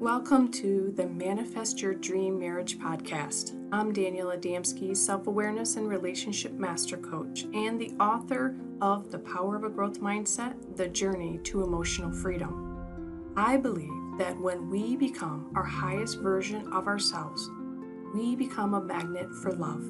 Welcome 0.00 0.52
to 0.52 0.92
the 0.94 1.08
Manifest 1.08 1.82
Your 1.82 1.92
Dream 1.92 2.38
Marriage 2.38 2.78
podcast. 2.78 3.56
I'm 3.72 3.92
Daniela 3.92 4.40
Adamski, 4.40 4.96
self 4.96 5.26
awareness 5.26 5.74
and 5.74 5.88
relationship 5.88 6.52
master 6.52 6.96
coach, 6.96 7.46
and 7.52 7.80
the 7.80 7.90
author 7.98 8.54
of 8.80 9.10
The 9.10 9.18
Power 9.18 9.56
of 9.56 9.64
a 9.64 9.68
Growth 9.68 10.00
Mindset 10.00 10.76
The 10.76 10.86
Journey 10.86 11.40
to 11.42 11.64
Emotional 11.64 12.12
Freedom. 12.12 13.34
I 13.36 13.56
believe 13.56 13.90
that 14.18 14.38
when 14.38 14.70
we 14.70 14.94
become 14.94 15.50
our 15.56 15.64
highest 15.64 16.20
version 16.20 16.72
of 16.72 16.86
ourselves, 16.86 17.50
we 18.14 18.36
become 18.36 18.74
a 18.74 18.80
magnet 18.80 19.34
for 19.42 19.50
love. 19.50 19.82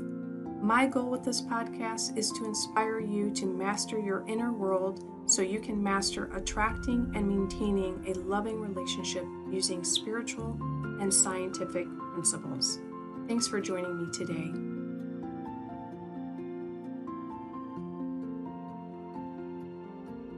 My 0.61 0.86
goal 0.86 1.09
with 1.09 1.22
this 1.22 1.40
podcast 1.40 2.16
is 2.18 2.32
to 2.32 2.45
inspire 2.45 2.98
you 2.98 3.30
to 3.30 3.46
master 3.46 3.98
your 3.98 4.24
inner 4.27 4.52
world 4.52 5.04
so 5.24 5.41
you 5.41 5.61
can 5.61 5.80
master 5.80 6.30
attracting 6.34 7.12
and 7.14 7.29
maintaining 7.29 8.04
a 8.09 8.18
loving 8.18 8.60
relationship 8.60 9.24
using 9.50 9.84
spiritual 9.84 10.59
and 11.00 11.14
scientific 11.14 11.86
principles. 12.12 12.80
Thanks 13.28 13.47
for 13.47 13.60
joining 13.60 13.98
me 13.98 14.12
today. 14.12 14.50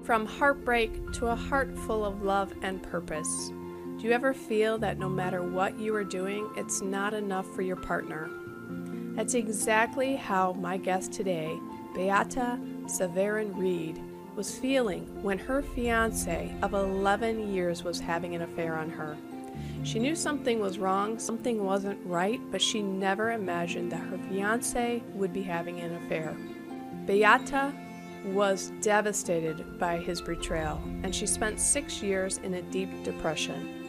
From 0.04 0.26
heartbreak 0.26 1.12
to 1.12 1.28
a 1.28 1.36
heart 1.36 1.78
full 1.78 2.04
of 2.04 2.22
love 2.22 2.52
and 2.62 2.82
purpose. 2.82 3.48
Do 3.48 4.06
you 4.06 4.12
ever 4.12 4.34
feel 4.34 4.76
that 4.78 4.98
no 4.98 5.08
matter 5.08 5.42
what 5.42 5.78
you 5.78 5.94
are 5.94 6.04
doing, 6.04 6.50
it's 6.56 6.82
not 6.82 7.14
enough 7.14 7.46
for 7.54 7.62
your 7.62 7.76
partner? 7.76 8.28
That's 9.16 9.34
exactly 9.34 10.16
how 10.16 10.52
my 10.52 10.76
guest 10.76 11.12
today, 11.12 11.58
Beata 11.94 12.58
Severin 12.86 13.56
Reed, 13.56 14.00
was 14.36 14.58
feeling 14.58 15.22
when 15.22 15.38
her 15.38 15.62
fiance 15.62 16.54
of 16.62 16.74
11 16.74 17.52
years 17.52 17.84
was 17.84 18.00
having 18.00 18.34
an 18.34 18.42
affair 18.42 18.76
on 18.76 18.88
her. 18.90 19.16
She 19.82 19.98
knew 19.98 20.14
something 20.14 20.60
was 20.60 20.78
wrong, 20.78 21.18
something 21.18 21.64
wasn't 21.64 21.98
right, 22.06 22.40
but 22.50 22.62
she 22.62 22.82
never 22.82 23.32
imagined 23.32 23.92
that 23.92 24.06
her 24.08 24.18
fiance 24.28 25.02
would 25.14 25.32
be 25.32 25.42
having 25.42 25.80
an 25.80 25.96
affair. 25.96 26.36
Beata 27.06 27.72
was 28.26 28.72
devastated 28.80 29.78
by 29.78 29.98
his 29.98 30.20
betrayal, 30.20 30.80
and 31.02 31.14
she 31.14 31.26
spent 31.26 31.58
six 31.58 32.02
years 32.02 32.38
in 32.38 32.54
a 32.54 32.62
deep 32.62 33.02
depression. 33.02 33.79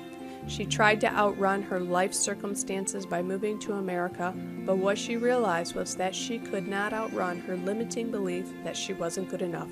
She 0.48 0.66
tried 0.66 1.00
to 1.02 1.14
outrun 1.14 1.62
her 1.64 1.80
life 1.80 2.14
circumstances 2.14 3.06
by 3.06 3.22
moving 3.22 3.60
to 3.60 3.74
America, 3.74 4.34
but 4.66 4.78
what 4.78 4.98
she 4.98 5.18
realized 5.18 5.76
was 5.76 5.96
that 5.96 6.16
she 6.16 6.40
could 6.40 6.68
not 6.68 6.94
outrun 6.94 7.40
her 7.42 7.56
limiting 7.58 8.12
belief 8.12 8.52
that 8.64 8.76
she 8.76 8.94
wasn't 8.94 9.30
good 9.30 9.42
enough. 9.42 9.70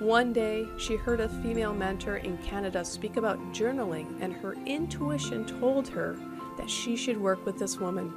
One 0.00 0.32
day, 0.32 0.66
she 0.78 0.96
heard 0.96 1.20
a 1.20 1.28
female 1.28 1.74
mentor 1.74 2.16
in 2.16 2.38
Canada 2.38 2.84
speak 2.84 3.16
about 3.16 3.38
journaling, 3.52 4.06
and 4.20 4.32
her 4.32 4.54
intuition 4.64 5.44
told 5.44 5.86
her 5.88 6.16
that 6.56 6.70
she 6.70 6.96
should 6.96 7.20
work 7.20 7.44
with 7.44 7.58
this 7.58 7.78
woman. 7.78 8.10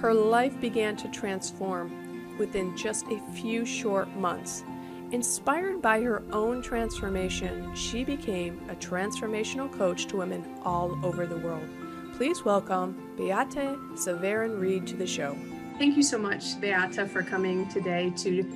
Her 0.00 0.14
life 0.14 0.58
began 0.60 0.96
to 0.96 1.08
transform 1.08 2.36
within 2.38 2.74
just 2.76 3.06
a 3.08 3.20
few 3.34 3.66
short 3.66 4.08
months. 4.16 4.64
Inspired 5.12 5.82
by 5.82 6.00
her 6.00 6.22
own 6.32 6.62
transformation, 6.62 7.74
she 7.74 8.02
became 8.02 8.58
a 8.70 8.74
transformational 8.74 9.70
coach 9.70 10.06
to 10.06 10.16
women 10.16 10.42
all 10.64 10.98
over 11.04 11.26
the 11.26 11.36
world. 11.36 11.68
Please 12.14 12.46
welcome 12.46 13.12
Beata 13.18 13.78
Severin 13.94 14.58
Reed 14.58 14.86
to 14.86 14.96
the 14.96 15.06
show. 15.06 15.36
Thank 15.76 15.98
you 15.98 16.02
so 16.02 16.16
much, 16.16 16.58
Beata, 16.62 17.06
for 17.06 17.22
coming 17.22 17.68
today 17.68 18.10
to 18.16 18.50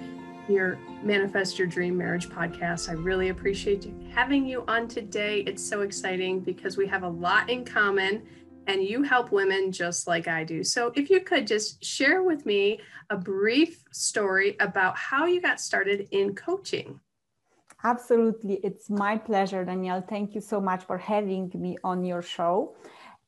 your 0.49 0.79
Manifest 1.03 1.59
Your 1.59 1.67
Dream 1.67 1.99
Marriage 1.99 2.31
podcast. 2.31 2.89
I 2.89 2.93
really 2.93 3.29
appreciate 3.29 3.93
having 4.15 4.47
you 4.47 4.65
on 4.67 4.89
today. 4.89 5.41
It's 5.41 5.63
so 5.63 5.83
exciting 5.83 6.41
because 6.41 6.79
we 6.79 6.87
have 6.87 7.03
a 7.03 7.09
lot 7.09 7.51
in 7.51 7.67
common 7.67 8.23
and 8.67 8.83
you 8.83 9.03
help 9.03 9.33
women 9.33 9.73
just 9.73 10.07
like 10.07 10.29
I 10.29 10.45
do. 10.45 10.65
So, 10.65 10.93
if 10.95 11.11
you 11.11 11.21
could 11.21 11.47
just 11.47 11.85
share 11.85 12.23
with 12.23 12.47
me 12.47 12.81
a 13.11 13.17
brief 13.17 13.85
story 13.93 14.57
about 14.61 14.97
how 14.97 15.27
you 15.27 15.41
got 15.41 15.61
started 15.61 16.09
in 16.11 16.35
coaching. 16.35 17.01
Absolutely. 17.85 18.55
It's 18.65 18.91
my 18.91 19.17
pleasure, 19.17 19.65
Danielle. 19.65 20.03
Thank 20.03 20.35
you 20.35 20.41
so 20.41 20.61
much 20.61 20.85
for 20.85 20.99
having 20.99 21.53
me 21.55 21.77
on 21.85 22.05
your 22.05 22.23
show. 22.23 22.75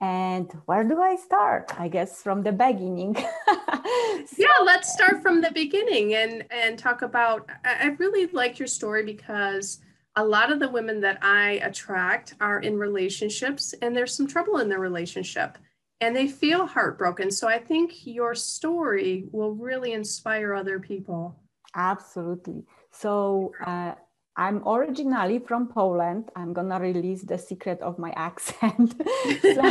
And 0.01 0.51
where 0.67 0.85
do 0.85 1.01
I 1.03 1.17
start? 1.17 1.73
I 1.79 1.89
guess 1.89 2.23
from 2.23 2.43
the 2.43 2.53
beginning. 2.53 3.15
so, 3.47 4.37
yeah, 4.37 4.59
let's 4.65 4.93
start 4.93 5.23
from 5.23 5.41
the 5.41 5.51
beginning 5.51 6.15
and 6.15 6.45
and 6.51 6.79
talk 6.79 7.03
about. 7.03 7.49
I 7.65 7.97
really 7.99 8.27
like 8.27 8.59
your 8.59 8.69
story 8.69 9.05
because 9.05 9.81
a 10.19 10.25
lot 10.25 10.51
of 10.51 10.59
the 10.59 10.69
women 10.69 11.01
that 11.01 11.19
I 11.23 11.61
attract 11.63 12.35
are 12.41 12.59
in 12.59 12.77
relationships 12.77 13.73
and 13.81 13.97
there's 13.97 14.15
some 14.17 14.27
trouble 14.27 14.59
in 14.59 14.69
their 14.69 14.81
relationship 14.81 15.57
and 16.01 16.15
they 16.15 16.27
feel 16.27 16.67
heartbroken. 16.67 17.31
So 17.31 17.47
I 17.47 17.59
think 17.59 18.05
your 18.05 18.35
story 18.35 19.27
will 19.31 19.55
really 19.55 19.93
inspire 19.93 20.55
other 20.55 20.81
people. 20.81 21.39
Absolutely. 21.77 22.65
So 22.91 23.53
uh, 23.65 23.95
I'm 24.37 24.67
originally 24.67 25.39
from 25.39 25.69
Poland. 25.69 26.31
I'm 26.35 26.53
gonna 26.53 26.81
release 26.81 27.23
the 27.23 27.39
secret 27.39 27.81
of 27.81 27.97
my 27.97 28.11
accent. 28.17 29.01
so, 29.41 29.65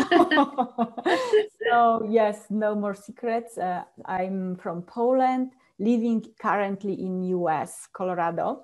so, 1.69 2.07
yes, 2.09 2.45
no 2.49 2.73
more 2.73 2.95
secrets. 2.95 3.57
Uh, 3.57 3.83
I'm 4.05 4.55
from 4.55 4.83
Poland, 4.83 5.51
living 5.77 6.23
currently 6.39 6.93
in 6.93 7.23
US, 7.23 7.89
Colorado. 7.91 8.63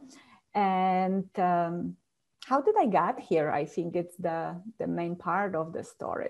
And 0.56 1.28
um, 1.38 1.96
how 2.46 2.62
did 2.62 2.75
I 2.80 2.86
get 2.86 3.19
here? 3.19 3.52
I 3.52 3.66
think 3.66 3.96
it's 3.96 4.16
the, 4.18 4.62
the 4.80 4.88
main 4.88 5.16
part 5.16 5.56
of 5.56 5.74
the 5.74 5.84
story. 5.84 6.30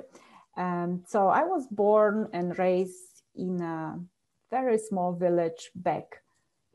Um, 0.55 1.03
so 1.07 1.27
I 1.27 1.43
was 1.43 1.67
born 1.67 2.29
and 2.33 2.57
raised 2.57 3.23
in 3.35 3.61
a 3.61 3.99
very 4.51 4.77
small 4.77 5.13
village 5.13 5.71
back 5.75 6.21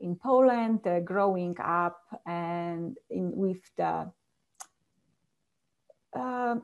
in 0.01 0.15
Poland, 0.15 0.85
uh, 0.85 0.99
growing 0.99 1.55
up 1.59 1.99
and 2.25 2.97
in, 3.09 3.31
with 3.35 3.61
the, 3.77 4.11
uh, 6.15 6.55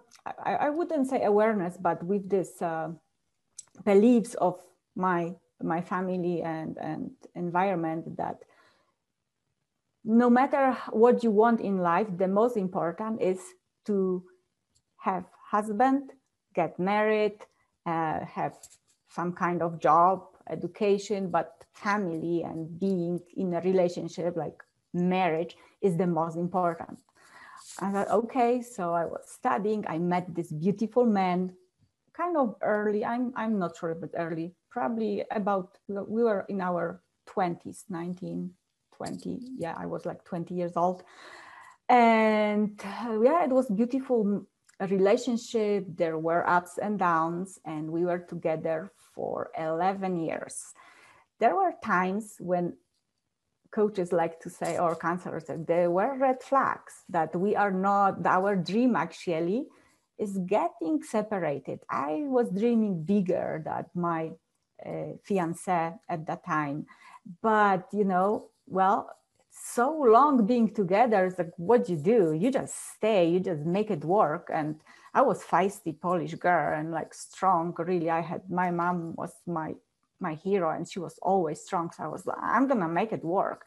I, 0.44 0.56
I, 0.56 0.70
wouldn't 0.70 1.08
say 1.08 1.24
awareness, 1.24 1.78
but 1.78 2.04
with 2.04 2.30
this 2.30 2.62
uh, 2.62 2.90
beliefs 3.84 4.34
of 4.36 4.60
my 4.96 5.36
my 5.62 5.82
family 5.82 6.42
and 6.42 6.78
and 6.78 7.12
environment 7.36 8.18
that 8.18 8.40
no 10.06 10.30
matter 10.30 10.78
what 10.92 11.24
you 11.24 11.32
want 11.32 11.60
in 11.60 11.80
life, 11.80 12.08
the 12.16 12.28
most 12.28 12.58
important 12.58 13.22
is 13.22 13.40
to 13.86 14.24
have 14.98 15.26
husband, 15.50 16.12
get 16.54 16.78
married, 16.80 17.40
uh, 17.86 18.24
have 18.26 18.56
some 19.10 19.34
kind 19.34 19.62
of 19.62 19.80
job, 19.80 20.24
education, 20.50 21.30
but 21.30 21.66
family 21.74 22.44
and 22.44 22.80
being 22.80 23.20
in 23.36 23.54
a 23.54 23.62
relationship 23.62 24.36
like 24.38 24.64
marriage 24.94 25.58
is 25.82 25.98
the 25.98 26.08
most 26.08 26.38
important. 26.38 27.00
I 27.80 27.92
thought, 27.92 28.10
okay, 28.10 28.62
so 28.62 28.94
I 28.94 29.06
was 29.06 29.22
studying. 29.26 29.86
I 29.88 29.98
met 29.98 30.34
this 30.36 30.52
beautiful 30.52 31.06
man, 31.06 31.54
kind 32.14 32.38
of 32.38 32.56
early. 32.62 33.04
I'm 33.04 33.34
I'm 33.36 33.58
not 33.58 33.76
sure, 33.78 33.96
but 33.96 34.12
early, 34.16 34.54
probably 34.70 35.26
about 35.32 35.78
we 35.88 36.24
were 36.24 36.46
in 36.48 36.62
our 36.62 37.02
20s, 37.28 37.86
19, 37.90 38.52
20. 38.98 39.40
Yeah, 39.58 39.76
I 39.78 39.86
was 39.86 40.06
like 40.06 40.24
20 40.24 40.54
years 40.54 40.74
old, 40.76 41.04
and 41.90 42.80
uh, 42.84 43.20
yeah, 43.22 43.44
it 43.44 43.52
was 43.52 43.70
beautiful 43.70 44.46
relationship. 44.80 45.86
There 45.88 46.18
were 46.18 46.48
ups 46.50 46.78
and 46.78 47.00
downs, 47.00 47.60
and 47.66 47.92
we 47.92 48.06
were 48.06 48.20
together 48.20 48.92
for 49.14 49.52
11 49.58 50.20
years 50.20 50.74
there 51.40 51.56
were 51.56 51.74
times 51.84 52.36
when 52.40 52.74
coaches 53.72 54.14
like 54.14 54.40
to 54.40 54.50
say 54.50 54.78
or 54.78 54.96
counselors 54.96 55.46
that 55.46 55.68
there 55.68 55.92
were 55.92 56.18
red 56.18 56.42
flags 56.42 57.04
that 57.10 57.36
we 57.36 57.56
are 57.56 57.72
not 57.72 58.26
our 58.26 58.56
dream 58.56 58.96
actually 58.96 59.66
is 60.18 60.38
getting 60.46 61.04
separated 61.04 61.80
i 61.90 62.24
was 62.28 62.50
dreaming 62.52 63.04
bigger 63.04 63.62
than 63.66 63.86
my 63.94 64.32
uh, 64.86 65.12
fiance 65.24 65.92
at 66.08 66.26
that 66.26 66.46
time 66.46 66.86
but 67.42 67.86
you 67.92 68.06
know 68.06 68.50
well 68.68 69.10
so 69.52 69.90
long 69.92 70.46
being 70.46 70.74
together 70.74 71.26
it's 71.26 71.38
like 71.38 71.52
what 71.58 71.88
you 71.90 71.96
do? 71.96 72.34
You 72.34 72.52
just 72.52 72.76
stay 72.96 73.30
you 73.30 73.40
just 73.40 73.62
make 73.62 73.90
it 73.90 74.04
work. 74.04 74.50
And 74.54 74.82
i 75.14 75.22
was 75.22 75.44
feisty 75.44 76.00
polish 76.00 76.34
girl 76.36 76.78
and 76.78 76.92
like 76.92 77.14
strong. 77.14 77.74
Really 77.78 78.10
i 78.10 78.22
had 78.22 78.42
my 78.50 78.72
mom 78.72 79.16
was 79.16 79.34
my 79.48 79.74
my 80.20 80.34
hero 80.36 80.72
and 80.72 80.88
she 80.90 81.00
was 81.00 81.18
always 81.22 81.62
strong. 81.62 81.92
So 81.92 82.04
i 82.04 82.08
was 82.08 82.26
like 82.26 82.38
i'm 82.42 82.68
gonna 82.68 82.90
make 82.90 83.12
it 83.14 83.24
work. 83.24 83.66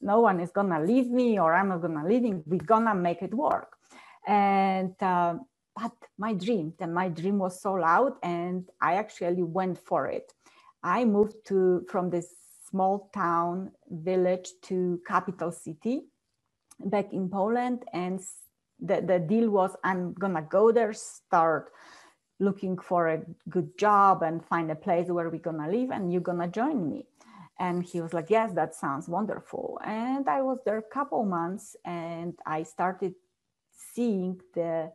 No 0.00 0.20
one 0.20 0.40
is 0.40 0.50
gonna 0.50 0.80
leave 0.80 1.08
me 1.10 1.38
or 1.38 1.54
i'm 1.54 1.68
not 1.68 1.82
gonna 1.82 2.06
leave 2.06 2.24
him. 2.24 2.42
We're 2.46 2.58
gonna 2.58 2.94
make 2.94 3.22
it 3.22 3.34
work. 3.34 3.76
And 4.26 4.94
uh, 5.02 5.34
but 5.74 5.92
my 6.18 6.34
dream 6.34 6.74
then 6.78 6.92
my 6.92 7.08
dream 7.08 7.38
was 7.38 7.60
so 7.60 7.72
loud 7.72 8.12
and 8.22 8.68
i 8.80 8.94
actually 8.94 9.42
went 9.42 9.78
for 9.78 10.06
it. 10.06 10.32
I 10.84 11.04
moved 11.04 11.36
to 11.46 11.84
from 11.88 12.10
this 12.10 12.28
small 12.72 13.10
town 13.12 13.70
village 13.92 14.50
to 14.62 15.00
capital 15.06 15.52
city 15.52 16.04
back 16.80 17.12
in 17.12 17.28
poland 17.28 17.84
and 17.92 18.20
the, 18.80 19.00
the 19.00 19.18
deal 19.18 19.50
was 19.50 19.76
i'm 19.84 20.14
gonna 20.14 20.42
go 20.42 20.72
there 20.72 20.92
start 20.92 21.70
looking 22.42 22.76
for 22.76 23.08
a 23.08 23.22
good 23.48 23.78
job 23.78 24.22
and 24.22 24.44
find 24.44 24.70
a 24.70 24.74
place 24.74 25.08
where 25.08 25.30
we're 25.30 25.38
gonna 25.38 25.70
live 25.70 25.90
and 25.90 26.12
you're 26.12 26.20
gonna 26.20 26.48
join 26.48 26.88
me. 26.88 27.06
And 27.58 27.84
he 27.84 28.00
was 28.00 28.12
like 28.12 28.28
yes 28.28 28.52
that 28.54 28.74
sounds 28.74 29.08
wonderful. 29.08 29.78
And 29.84 30.28
i 30.28 30.42
was 30.42 30.58
there 30.64 30.78
a 30.78 30.94
couple 30.96 31.24
months 31.24 31.76
and 31.84 32.34
i 32.44 32.64
started 32.64 33.14
seeing 33.94 34.40
the 34.54 34.90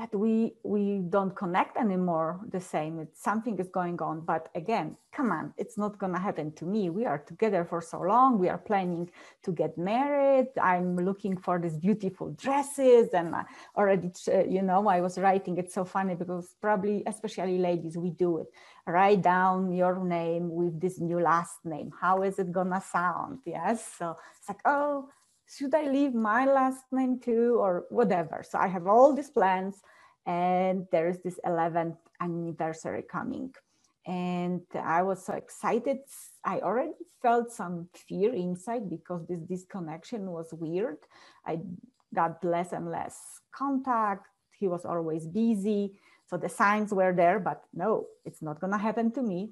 that 0.00 0.14
we 0.14 0.54
we 0.62 0.84
don't 1.14 1.34
connect 1.36 1.76
anymore 1.76 2.40
the 2.50 2.60
same. 2.74 2.98
It's 3.04 3.20
something 3.22 3.58
is 3.58 3.68
going 3.68 4.00
on. 4.00 4.16
But 4.32 4.48
again 4.54 4.96
come 5.12 5.32
on 5.32 5.52
it's 5.58 5.76
not 5.76 5.98
going 5.98 6.12
to 6.12 6.18
happen 6.18 6.52
to 6.52 6.64
me. 6.64 6.88
We 6.88 7.04
are 7.04 7.18
together 7.18 7.62
for 7.70 7.80
so 7.82 7.98
long. 8.12 8.38
We 8.38 8.48
are 8.48 8.62
planning 8.70 9.10
to 9.44 9.50
get 9.52 9.76
married. 9.76 10.48
I'm 10.70 10.96
looking 10.96 11.36
for 11.36 11.58
these 11.58 11.76
beautiful 11.76 12.28
dresses. 12.42 13.08
And 13.20 13.34
already 13.76 14.10
you 14.56 14.62
know 14.62 14.80
i 14.88 15.00
was 15.06 15.18
writing 15.18 15.58
it's 15.58 15.74
so 15.74 15.84
funny 15.84 16.14
because 16.14 16.46
probably 16.66 17.02
especially 17.06 17.58
ladies 17.58 17.94
we 18.04 18.10
do 18.10 18.38
it. 18.38 18.48
Write 18.86 19.22
down 19.22 19.70
your 19.82 19.96
name 20.02 20.44
with 20.60 20.80
this 20.80 20.98
new 20.98 21.20
last 21.20 21.58
name. 21.64 21.88
How 22.00 22.22
is 22.22 22.38
it 22.38 22.50
going 22.58 22.70
to 22.70 22.80
sound? 22.80 23.40
Yes. 23.44 23.76
So 23.98 24.16
it's 24.38 24.48
like 24.48 24.62
oh 24.64 25.10
should 25.56 25.74
I 25.74 25.90
leave 25.90 26.14
my 26.14 26.46
last 26.46 26.84
name 26.92 27.18
too 27.18 27.56
or 27.58 27.84
whatever? 27.90 28.44
So 28.48 28.58
I 28.58 28.68
have 28.68 28.86
all 28.86 29.14
these 29.14 29.30
plans 29.30 29.82
and 30.26 30.86
there 30.92 31.08
is 31.08 31.18
this 31.22 31.40
11th 31.44 31.96
anniversary 32.20 33.02
coming. 33.02 33.52
And 34.06 34.62
I 34.74 35.02
was 35.02 35.24
so 35.24 35.34
excited. 35.34 35.98
I 36.44 36.60
already 36.60 36.92
felt 37.20 37.52
some 37.52 37.88
fear 37.94 38.32
inside 38.32 38.88
because 38.88 39.26
this 39.26 39.40
disconnection 39.40 40.30
was 40.30 40.52
weird. 40.52 40.98
I 41.44 41.60
got 42.14 42.42
less 42.44 42.72
and 42.72 42.90
less 42.90 43.40
contact. 43.52 44.26
He 44.58 44.68
was 44.68 44.84
always 44.84 45.26
busy. 45.26 45.98
So 46.26 46.36
the 46.36 46.48
signs 46.48 46.92
were 46.92 47.12
there, 47.12 47.40
but 47.40 47.64
no, 47.74 48.06
it's 48.24 48.40
not 48.40 48.60
going 48.60 48.72
to 48.72 48.78
happen 48.78 49.10
to 49.12 49.22
me. 49.22 49.50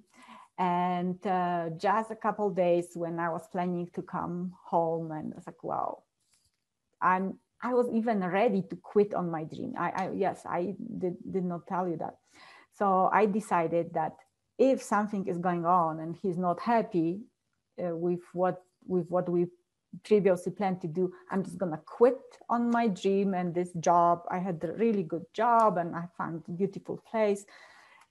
And 0.59 1.25
uh, 1.25 1.71
just 1.77 2.11
a 2.11 2.17
couple 2.17 2.51
days 2.51 2.89
when 2.95 3.21
I 3.21 3.31
was 3.31 3.47
planning 3.47 3.89
to 3.95 4.03
come 4.03 4.53
home, 4.65 5.13
and 5.13 5.33
I 5.33 5.37
was 5.37 5.47
like, 5.47 5.63
wow, 5.63 6.03
I'm 7.01 7.39
I 7.63 7.75
was 7.75 7.89
even 7.93 8.25
ready 8.25 8.63
to 8.63 8.77
quit 8.77 9.15
on 9.15 9.31
my 9.31 9.45
dream. 9.45 9.75
I, 9.79 9.91
I 9.91 10.11
yes, 10.15 10.43
I 10.47 10.75
did, 10.99 11.17
did 11.31 11.45
not 11.45 11.67
tell 11.67 11.89
you 11.89 11.97
that. 11.97 12.17
So 12.73 13.11
I 13.13 13.27
decided 13.27 13.93
that 13.95 14.17
if 14.59 14.83
something 14.83 15.27
is 15.27 15.39
going 15.39 15.67
on 15.67 16.01
and 16.01 16.17
he's 16.17 16.39
not 16.39 16.61
happy 16.61 17.21
uh, 17.83 17.97
with 17.97 18.21
what 18.33 18.63
with 18.87 19.09
what 19.09 19.29
we 19.29 19.47
previously 20.05 20.53
planned 20.53 20.81
to 20.83 20.87
do, 20.87 21.13
I'm 21.31 21.43
just 21.43 21.59
gonna 21.59 21.81
quit 21.85 22.21
on 22.49 22.71
my 22.71 22.89
dream 22.89 23.35
and 23.35 23.55
this 23.55 23.73
job. 23.81 24.23
I 24.31 24.39
had 24.39 24.63
a 24.63 24.73
really 24.73 25.03
good 25.03 25.25
job 25.35 25.79
and 25.79 25.97
I 25.97 26.05
found 26.17 26.45
a 26.49 26.53
beautiful 26.53 27.03
place 27.11 27.45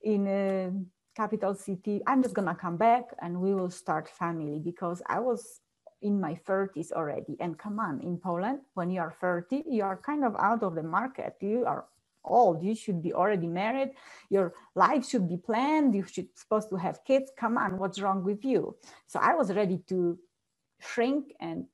in 0.02 0.26
a 0.26 0.72
capital 1.18 1.54
city. 1.54 2.00
I'm 2.06 2.22
just 2.22 2.34
gonna 2.38 2.54
come 2.54 2.76
back 2.76 3.04
and 3.20 3.40
we 3.44 3.52
will 3.52 3.70
start 3.70 4.08
family 4.08 4.58
because 4.70 5.02
I 5.16 5.18
was 5.18 5.60
in 6.00 6.20
my 6.20 6.34
30s 6.46 6.92
already. 6.92 7.34
And 7.40 7.58
come 7.58 7.80
on, 7.80 8.00
in 8.00 8.18
Poland, 8.18 8.60
when 8.74 8.88
you 8.94 9.00
are 9.00 9.14
30, 9.20 9.64
you 9.68 9.82
are 9.82 9.96
kind 9.96 10.22
of 10.24 10.36
out 10.38 10.62
of 10.62 10.76
the 10.76 10.86
market. 10.98 11.34
You 11.40 11.64
are 11.66 11.86
old. 12.24 12.62
You 12.62 12.74
should 12.74 13.02
be 13.02 13.12
already 13.12 13.48
married. 13.48 13.90
Your 14.30 14.54
life 14.76 15.04
should 15.10 15.26
be 15.28 15.38
planned. 15.48 15.94
You 15.98 16.04
should 16.04 16.28
supposed 16.38 16.68
to 16.70 16.76
have 16.76 17.04
kids. 17.04 17.32
Come 17.36 17.58
on, 17.58 17.78
what's 17.78 18.00
wrong 18.00 18.22
with 18.22 18.44
you? 18.44 18.76
So 19.08 19.18
I 19.18 19.34
was 19.34 19.52
ready 19.60 19.78
to 19.88 20.18
shrink 20.78 21.34
and 21.40 21.66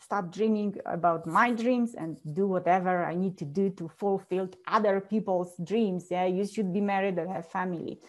stop 0.00 0.30
dreaming 0.30 0.76
about 0.84 1.26
my 1.26 1.48
dreams 1.52 1.94
and 1.94 2.18
do 2.34 2.46
whatever 2.46 3.04
I 3.12 3.14
need 3.14 3.38
to 3.38 3.46
do 3.46 3.70
to 3.78 3.88
fulfill 3.88 4.50
other 4.66 5.00
people's 5.00 5.54
dreams. 5.64 6.08
Yeah, 6.10 6.26
you 6.26 6.44
should 6.44 6.70
be 6.78 6.82
married 6.82 7.16
and 7.18 7.30
have 7.30 7.48
family. 7.48 8.00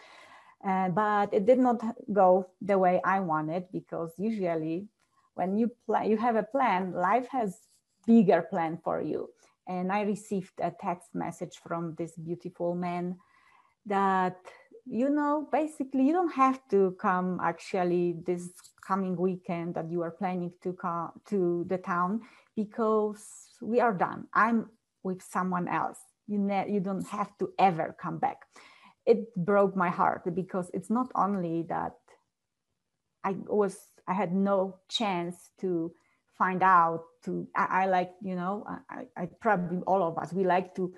Uh, 0.66 0.90
but 0.90 1.34
it 1.34 1.46
did 1.46 1.60
not 1.60 1.82
go 2.14 2.48
the 2.62 2.78
way 2.78 3.02
I 3.04 3.20
wanted 3.20 3.66
because 3.74 4.14
usually 4.18 4.88
when 5.36 5.58
you 5.58 5.70
plan 5.86 6.10
you 6.10 6.16
have 6.18 6.38
a 6.38 6.44
plan 6.44 6.94
life 6.94 7.28
has 7.30 7.58
bigger 8.08 8.42
plan 8.42 8.80
for 8.84 9.02
you. 9.02 9.30
And 9.68 9.92
i 9.92 10.02
received 10.02 10.54
a 10.60 10.72
text 10.72 11.16
message 11.16 11.60
from 11.66 11.96
this 11.98 12.16
beautiful 12.18 12.76
man 12.76 13.18
that 13.86 14.38
you 14.86 15.10
know 15.10 15.48
basically 15.52 16.04
you 16.04 16.14
don't 16.14 16.34
have 16.34 16.60
to 16.70 16.96
come 17.00 17.40
actually 17.42 18.16
this 18.26 18.50
coming 18.86 19.16
weekend 19.16 19.76
that 19.76 19.90
you 19.90 20.02
are 20.02 20.12
planning 20.12 20.52
to 20.62 20.74
come 20.74 21.12
to 21.26 21.66
the 21.70 21.78
town 21.78 22.22
because 22.56 23.26
we 23.62 23.80
are 23.80 23.94
done. 23.94 24.28
I'm 24.34 24.70
with 25.04 25.22
someone 25.22 25.68
else. 25.68 26.00
You 26.28 26.38
ne- 26.38 26.72
you 26.72 26.80
don't 26.80 27.08
have 27.08 27.38
to 27.40 27.52
ever 27.58 27.96
come 28.00 28.18
back 28.18 28.40
it 29.06 29.36
broke 29.36 29.76
my 29.76 29.90
heart 29.90 30.24
because 30.36 30.72
it's 30.74 30.90
not 30.92 31.10
only 31.16 31.64
that 31.70 31.96
i 33.26 33.36
was 33.48 33.78
I 34.08 34.14
had 34.14 34.34
no 34.34 34.78
chance 34.90 35.52
to 35.62 35.94
find 36.38 36.64
out 36.64 37.06
to 37.26 37.48
I, 37.56 37.84
I 37.84 37.86
like 37.88 38.12
you 38.24 38.36
know 38.36 38.66
I, 38.68 38.78
I 38.96 39.28
probably 39.42 39.80
all 39.88 40.04
of 40.04 40.18
us 40.20 40.34
we 40.34 40.46
like 40.46 40.76
to 40.76 40.92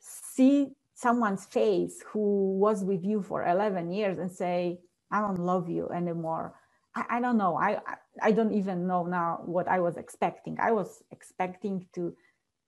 see 0.00 0.68
someone's 0.94 1.46
face 1.46 2.02
who 2.12 2.58
was 2.58 2.84
with 2.84 3.04
you 3.04 3.22
for 3.22 3.46
11 3.46 3.92
years 3.92 4.18
and 4.18 4.32
say 4.32 4.80
I 5.10 5.20
don't 5.22 5.38
love 5.40 5.70
you 5.70 5.88
anymore. 5.90 6.54
I, 6.96 7.04
I 7.10 7.20
don't 7.20 7.38
know. 7.38 7.56
I, 7.56 7.78
I 8.22 8.32
don't 8.32 8.52
even 8.54 8.86
know 8.88 9.04
now 9.06 9.40
what 9.46 9.68
I 9.68 9.80
was 9.80 9.96
expecting. 9.96 10.58
I 10.60 10.72
was 10.72 11.02
expecting 11.12 11.86
to 11.94 12.14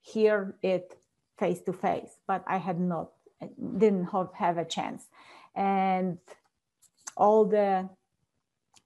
hear 0.01 0.55
it 0.63 0.95
face 1.39 1.61
to 1.61 1.73
face 1.73 2.19
but 2.27 2.43
I 2.47 2.57
had 2.57 2.79
not 2.79 3.09
didn't 3.77 4.05
have 4.05 4.29
have 4.33 4.57
a 4.57 4.65
chance 4.65 5.07
and 5.55 6.17
all 7.15 7.45
the 7.45 7.89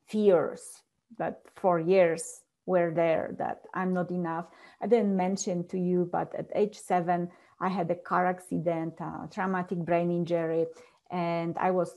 fears 0.07 0.81
that 1.17 1.41
for 1.55 1.79
years 1.79 2.41
were 2.65 2.91
there 2.91 3.35
that 3.37 3.61
I'm 3.73 3.93
not 3.93 4.09
enough. 4.11 4.45
I 4.81 4.87
didn't 4.87 5.15
mention 5.15 5.67
to 5.67 5.79
you, 5.79 6.09
but 6.11 6.33
at 6.35 6.49
age 6.55 6.77
seven, 6.77 7.29
I 7.59 7.69
had 7.69 7.91
a 7.91 7.95
car 7.95 8.25
accident, 8.25 8.95
a 8.99 9.27
traumatic 9.31 9.79
brain 9.79 10.11
injury, 10.11 10.65
and 11.11 11.57
I 11.57 11.71
was 11.71 11.91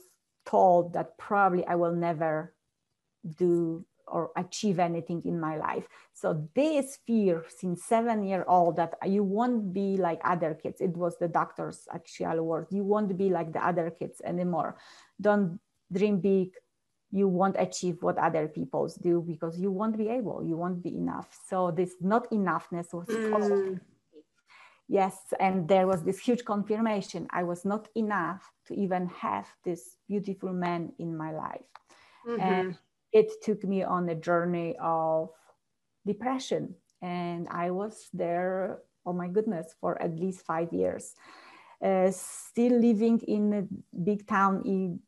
told 0.45 0.93
that 0.93 1.17
probably 1.17 1.65
I 1.65 1.75
will 1.75 1.95
never 1.95 2.53
do 3.37 3.85
or 4.07 4.31
achieve 4.35 4.79
anything 4.79 5.21
in 5.25 5.39
my 5.39 5.57
life. 5.57 5.87
So 6.13 6.47
this 6.55 6.99
fear 7.05 7.45
since 7.49 7.83
seven 7.83 8.23
year 8.23 8.45
old 8.47 8.77
that 8.77 8.95
you 9.05 9.23
won't 9.23 9.73
be 9.73 9.97
like 9.97 10.21
other 10.23 10.53
kids. 10.53 10.81
It 10.81 10.95
was 10.95 11.17
the 11.17 11.27
doctor's 11.27 11.87
actual 11.93 12.43
word. 12.43 12.67
You 12.71 12.83
won't 12.83 13.17
be 13.17 13.29
like 13.29 13.53
the 13.53 13.65
other 13.65 13.89
kids 13.89 14.21
anymore. 14.23 14.77
Don't 15.19 15.59
dream 15.91 16.19
big 16.19 16.51
you 17.11 17.27
won't 17.27 17.55
achieve 17.57 17.97
what 18.01 18.17
other 18.17 18.47
peoples 18.47 18.95
do 18.95 19.23
because 19.25 19.59
you 19.59 19.71
won't 19.71 19.97
be 19.97 20.09
able 20.09 20.43
you 20.43 20.57
won't 20.57 20.83
be 20.83 20.95
enough 20.95 21.37
so 21.47 21.71
this 21.71 21.95
not 22.01 22.29
enoughness 22.31 22.93
was 22.93 23.07
mm. 23.07 23.79
yes 24.89 25.17
and 25.39 25.67
there 25.67 25.87
was 25.87 26.03
this 26.03 26.19
huge 26.19 26.43
confirmation 26.43 27.25
i 27.31 27.43
was 27.43 27.63
not 27.63 27.87
enough 27.95 28.51
to 28.65 28.73
even 28.75 29.07
have 29.07 29.47
this 29.63 29.95
beautiful 30.07 30.51
man 30.51 30.91
in 30.99 31.15
my 31.15 31.31
life 31.31 31.71
mm-hmm. 32.27 32.41
and 32.41 32.77
it 33.11 33.31
took 33.41 33.63
me 33.63 33.83
on 33.83 34.09
a 34.09 34.15
journey 34.15 34.75
of 34.81 35.29
depression. 36.05 36.75
And 37.01 37.47
i 37.51 37.69
was 37.69 38.09
there 38.13 38.79
oh 39.07 39.13
my 39.13 39.27
goodness 39.29 39.73
for 39.79 39.99
at 40.01 40.19
least 40.19 40.45
five 40.45 40.71
years. 40.71 41.15
Uh, 41.81 42.11
still 42.11 42.73
living 42.73 43.19
in 43.27 43.53
a 43.53 43.63
big 44.03 44.27
town 44.27 44.61
in 44.65 44.99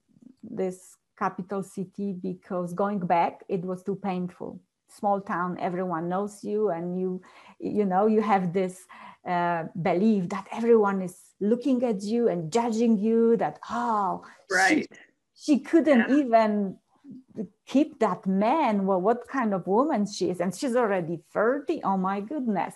this 0.42 0.96
capital 1.18 1.62
city 1.62 2.14
because 2.14 2.74
going 2.74 3.00
back 3.00 3.44
it 3.50 3.62
was 3.62 3.84
too 3.84 3.96
painful. 3.96 4.60
Small 4.88 5.20
town 5.22 5.58
everyone 5.60 6.08
knows 6.10 6.44
you 6.44 6.70
and 6.70 7.00
you 7.00 7.22
you 7.60 7.86
know 7.86 8.08
you 8.08 8.22
have 8.22 8.54
this 8.54 8.86
uh, 9.28 9.66
belief 9.82 10.30
that 10.30 10.48
everyone 10.52 11.02
is 11.02 11.18
looking 11.42 11.84
at 11.84 12.02
you 12.02 12.30
and 12.30 12.52
judging 12.52 12.98
you 12.98 13.36
that 13.38 13.60
oh 13.70 14.24
right. 14.50 14.88
she, 15.36 15.54
she 15.54 15.60
couldn't 15.60 16.10
yeah. 16.10 16.16
even 16.16 16.78
keep 17.66 18.00
that 18.00 18.26
man 18.26 18.86
well 18.86 19.00
what 19.00 19.28
kind 19.28 19.54
of 19.54 19.66
woman 19.68 20.06
she 20.06 20.30
is 20.30 20.40
and 20.40 20.56
she's 20.56 20.76
already 20.76 21.20
30 21.34 21.82
oh 21.84 21.98
my 21.98 22.20
goodness 22.20 22.76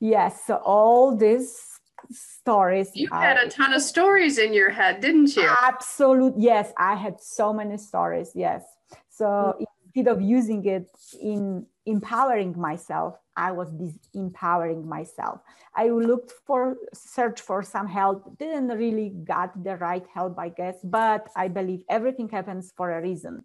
yes 0.00 0.42
so 0.46 0.56
all 0.56 1.16
these 1.16 1.78
stories. 2.10 2.90
You 2.94 3.08
had 3.12 3.36
a 3.36 3.48
ton 3.48 3.72
of 3.72 3.82
stories 3.82 4.38
in 4.38 4.52
your 4.52 4.70
head, 4.70 5.00
didn't 5.00 5.34
you? 5.36 5.48
Absolute. 5.62 6.34
Yes, 6.36 6.72
I 6.78 6.94
had 6.94 7.20
so 7.20 7.52
many 7.52 7.76
stories. 7.76 8.32
Yes. 8.34 8.64
So 9.10 9.26
mm-hmm. 9.26 9.64
instead 9.86 10.12
of 10.12 10.22
using 10.22 10.64
it 10.66 10.88
in 11.20 11.66
empowering 11.88 12.58
myself, 12.58 13.16
I 13.36 13.52
was 13.52 13.68
disempowering 13.72 14.84
myself. 14.84 15.40
I 15.74 15.88
looked 15.88 16.32
for 16.46 16.76
search 16.92 17.40
for 17.40 17.62
some 17.62 17.86
help. 17.86 18.38
Didn't 18.38 18.68
really 18.68 19.10
got 19.24 19.64
the 19.64 19.76
right 19.76 20.06
help, 20.12 20.38
I 20.38 20.50
guess, 20.50 20.76
but 20.84 21.28
I 21.34 21.48
believe 21.48 21.82
everything 21.88 22.28
happens 22.28 22.72
for 22.76 22.92
a 22.92 23.00
reason. 23.00 23.44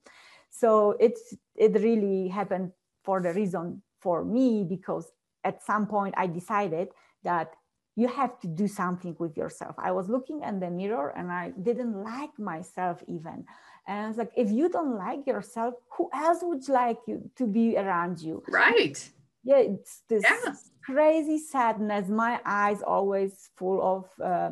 So 0.49 0.97
it's 0.99 1.33
it 1.55 1.73
really 1.81 2.27
happened 2.27 2.71
for 3.03 3.21
the 3.21 3.33
reason 3.33 3.81
for 4.01 4.25
me 4.25 4.65
because 4.67 5.11
at 5.43 5.63
some 5.63 5.87
point 5.87 6.13
I 6.17 6.27
decided 6.27 6.89
that 7.23 7.53
you 7.95 8.07
have 8.07 8.39
to 8.41 8.47
do 8.47 8.67
something 8.67 9.15
with 9.19 9.37
yourself. 9.37 9.75
I 9.77 9.91
was 9.91 10.09
looking 10.09 10.41
in 10.43 10.59
the 10.59 10.69
mirror 10.69 11.13
and 11.15 11.31
I 11.31 11.53
didn't 11.61 12.03
like 12.03 12.37
myself 12.39 13.03
even. 13.07 13.45
And 13.87 14.05
I 14.05 14.07
was 14.07 14.17
like, 14.17 14.31
if 14.35 14.49
you 14.51 14.69
don't 14.69 14.97
like 14.97 15.27
yourself, 15.27 15.75
who 15.97 16.09
else 16.13 16.39
would 16.41 16.67
like 16.69 16.97
you 17.07 17.29
to 17.35 17.45
be 17.45 17.77
around 17.77 18.19
you? 18.19 18.43
Right. 18.47 18.97
Yeah, 19.43 19.57
it's 19.57 20.03
this 20.07 20.23
yeah. 20.23 20.53
crazy 20.85 21.37
sadness. 21.37 22.07
My 22.07 22.39
eyes 22.45 22.81
always 22.81 23.49
full 23.57 23.81
of 23.81 24.25
uh, 24.25 24.51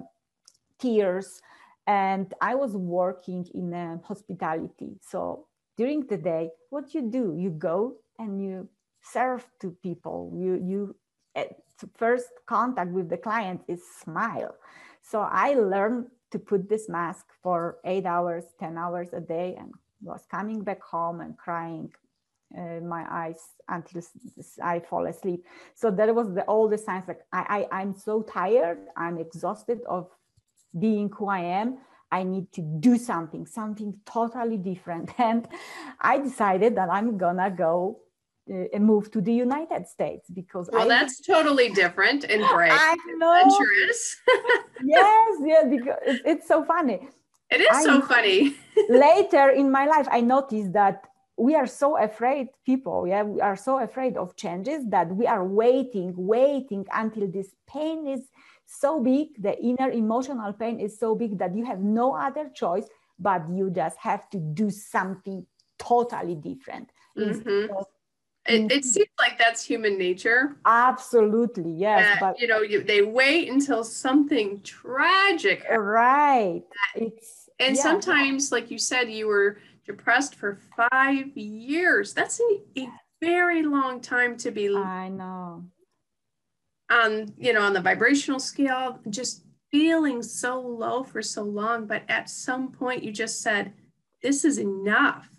tears. 0.79 1.41
And 1.87 2.33
I 2.41 2.55
was 2.55 2.75
working 2.75 3.47
in 3.53 3.73
uh, 3.73 3.97
hospitality. 4.03 4.97
So 5.01 5.47
during 5.77 6.05
the 6.07 6.17
day, 6.17 6.49
what 6.69 6.93
you 6.93 7.01
do, 7.09 7.35
you 7.37 7.51
go 7.51 7.95
and 8.19 8.43
you 8.43 8.69
serve 9.01 9.47
to 9.61 9.71
people. 9.81 10.31
You 10.35 10.53
you 10.63 10.95
eh, 11.35 11.47
first 11.95 12.29
contact 12.45 12.91
with 12.91 13.09
the 13.09 13.17
client 13.17 13.61
is 13.67 13.81
smile. 14.01 14.55
So 15.01 15.21
I 15.21 15.53
learned 15.53 16.07
to 16.31 16.39
put 16.39 16.69
this 16.69 16.89
mask 16.89 17.25
for 17.43 17.77
eight 17.85 18.05
hours, 18.05 18.45
10 18.59 18.77
hours 18.77 19.09
a 19.13 19.19
day, 19.19 19.55
and 19.59 19.73
was 20.01 20.25
coming 20.29 20.61
back 20.63 20.81
home 20.81 21.21
and 21.21 21.37
crying 21.37 21.91
uh, 22.57 22.79
my 22.81 23.05
eyes 23.09 23.39
until 23.69 24.01
I 24.61 24.79
fall 24.79 25.05
asleep. 25.05 25.45
So 25.75 25.91
that 25.91 26.13
was 26.13 26.33
the 26.33 26.43
all 26.43 26.67
the 26.67 26.77
signs 26.77 27.07
like 27.07 27.21
I, 27.31 27.67
I 27.71 27.79
I'm 27.81 27.95
so 27.95 28.23
tired, 28.23 28.79
I'm 28.97 29.17
exhausted 29.17 29.79
of 29.87 30.09
being 30.77 31.09
who 31.09 31.27
I 31.27 31.39
am. 31.39 31.77
I 32.13 32.23
need 32.23 32.51
to 32.53 32.61
do 32.61 32.97
something, 32.97 33.45
something 33.45 33.97
totally 34.05 34.57
different. 34.57 35.11
And 35.17 35.47
I 36.01 36.17
decided 36.17 36.75
that 36.75 36.89
I'm 36.89 37.17
gonna 37.17 37.51
go 37.51 37.99
uh, 38.51 38.79
move 38.79 39.11
to 39.11 39.21
the 39.21 39.33
United 39.33 39.87
States 39.87 40.29
because 40.29 40.69
well, 40.71 40.83
I, 40.83 40.87
that's 40.87 41.21
totally 41.21 41.69
different 41.69 42.23
and 42.25 42.43
brave, 42.53 42.71
I 42.73 42.95
know. 43.17 43.33
adventurous. 43.33 44.17
yes, 44.83 45.37
yeah, 45.43 45.63
because 45.69 45.97
it's, 46.05 46.21
it's 46.25 46.47
so 46.47 46.63
funny. 46.63 47.07
It 47.49 47.61
is 47.61 47.67
I, 47.71 47.83
so 47.83 48.01
funny. 48.01 48.55
later 48.89 49.49
in 49.49 49.71
my 49.71 49.85
life, 49.85 50.07
I 50.11 50.21
noticed 50.21 50.73
that 50.73 51.07
we 51.37 51.55
are 51.55 51.67
so 51.67 51.97
afraid, 51.97 52.49
people, 52.65 53.07
yeah, 53.07 53.23
we 53.23 53.41
are 53.41 53.55
so 53.55 53.79
afraid 53.79 54.15
of 54.15 54.35
changes 54.35 54.83
that 54.89 55.13
we 55.15 55.25
are 55.25 55.45
waiting, 55.45 56.13
waiting 56.15 56.85
until 56.93 57.27
this 57.27 57.49
pain 57.67 58.07
is 58.07 58.29
so 58.65 59.01
big, 59.01 59.41
the 59.41 59.59
inner 59.59 59.89
emotional 59.89 60.53
pain 60.53 60.79
is 60.79 60.99
so 60.99 61.15
big 61.15 61.37
that 61.39 61.55
you 61.55 61.65
have 61.65 61.79
no 61.79 62.15
other 62.15 62.49
choice, 62.53 62.85
but 63.19 63.43
you 63.51 63.69
just 63.69 63.97
have 63.97 64.29
to 64.29 64.37
do 64.37 64.69
something 64.69 65.45
totally 65.77 66.35
different. 66.35 66.89
Mm-hmm. 67.17 67.73
It, 68.47 68.53
it, 68.53 68.67
mm-hmm. 68.69 68.81
seems 68.81 69.09
like 69.19 69.37
that's 69.37 69.63
human 69.63 69.99
nature. 69.99 70.57
Absolutely, 70.65 71.71
yes. 71.71 72.17
but 72.19 72.39
you 72.39 72.47
know, 72.47 72.61
you, 72.61 72.83
they 72.83 73.03
wait 73.03 73.49
until 73.49 73.83
something 73.83 74.61
tragic. 74.61 75.63
Uh, 75.71 75.77
right. 75.77 76.63
It's 76.95 77.49
and 77.59 77.75
yeah. 77.75 77.83
sometimes, 77.83 78.51
like 78.51 78.71
you 78.71 78.79
said, 78.79 79.11
you 79.11 79.27
were 79.27 79.59
depressed 79.85 80.35
for 80.35 80.57
five 80.75 81.37
years. 81.37 82.13
That's 82.13 82.39
a, 82.39 82.81
a 82.81 82.89
very 83.21 83.61
long 83.61 84.01
time 84.01 84.35
to 84.37 84.49
be. 84.49 84.75
I 84.75 85.09
know. 85.09 85.63
On 86.89 87.31
you 87.37 87.53
know, 87.53 87.61
on 87.61 87.73
the 87.73 87.81
vibrational 87.81 88.39
scale, 88.39 88.99
just 89.09 89.43
feeling 89.71 90.23
so 90.23 90.59
low 90.59 91.03
for 91.03 91.21
so 91.21 91.43
long, 91.43 91.85
but 91.85 92.01
at 92.09 92.29
some 92.29 92.71
point, 92.71 93.03
you 93.03 93.11
just 93.11 93.41
said, 93.41 93.73
"This 94.23 94.43
is 94.43 94.57
enough." 94.57 95.29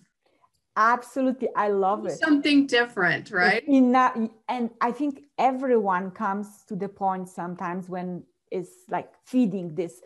Absolutely, 0.77 1.49
I 1.55 1.69
love 1.69 2.07
it. 2.07 2.19
Something 2.19 2.67
different, 2.67 3.31
right? 3.31 3.63
Enough, 3.69 4.17
and 4.49 4.71
I 4.81 4.91
think 4.91 5.25
everyone 5.39 6.11
comes 6.11 6.65
to 6.69 6.77
the 6.77 6.89
point 6.89 7.29
sometimes 7.29 7.89
when 7.91 8.23
it's 8.51 8.71
like 8.91 9.11
feeding 9.25 9.75
this 9.75 10.01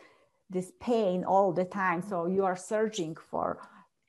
this 0.49 0.71
pain 0.79 1.23
all 1.23 1.53
the 1.53 1.65
time. 1.65 2.01
So 2.01 2.25
you 2.27 2.43
are 2.45 2.55
searching 2.55 3.15
for 3.15 3.59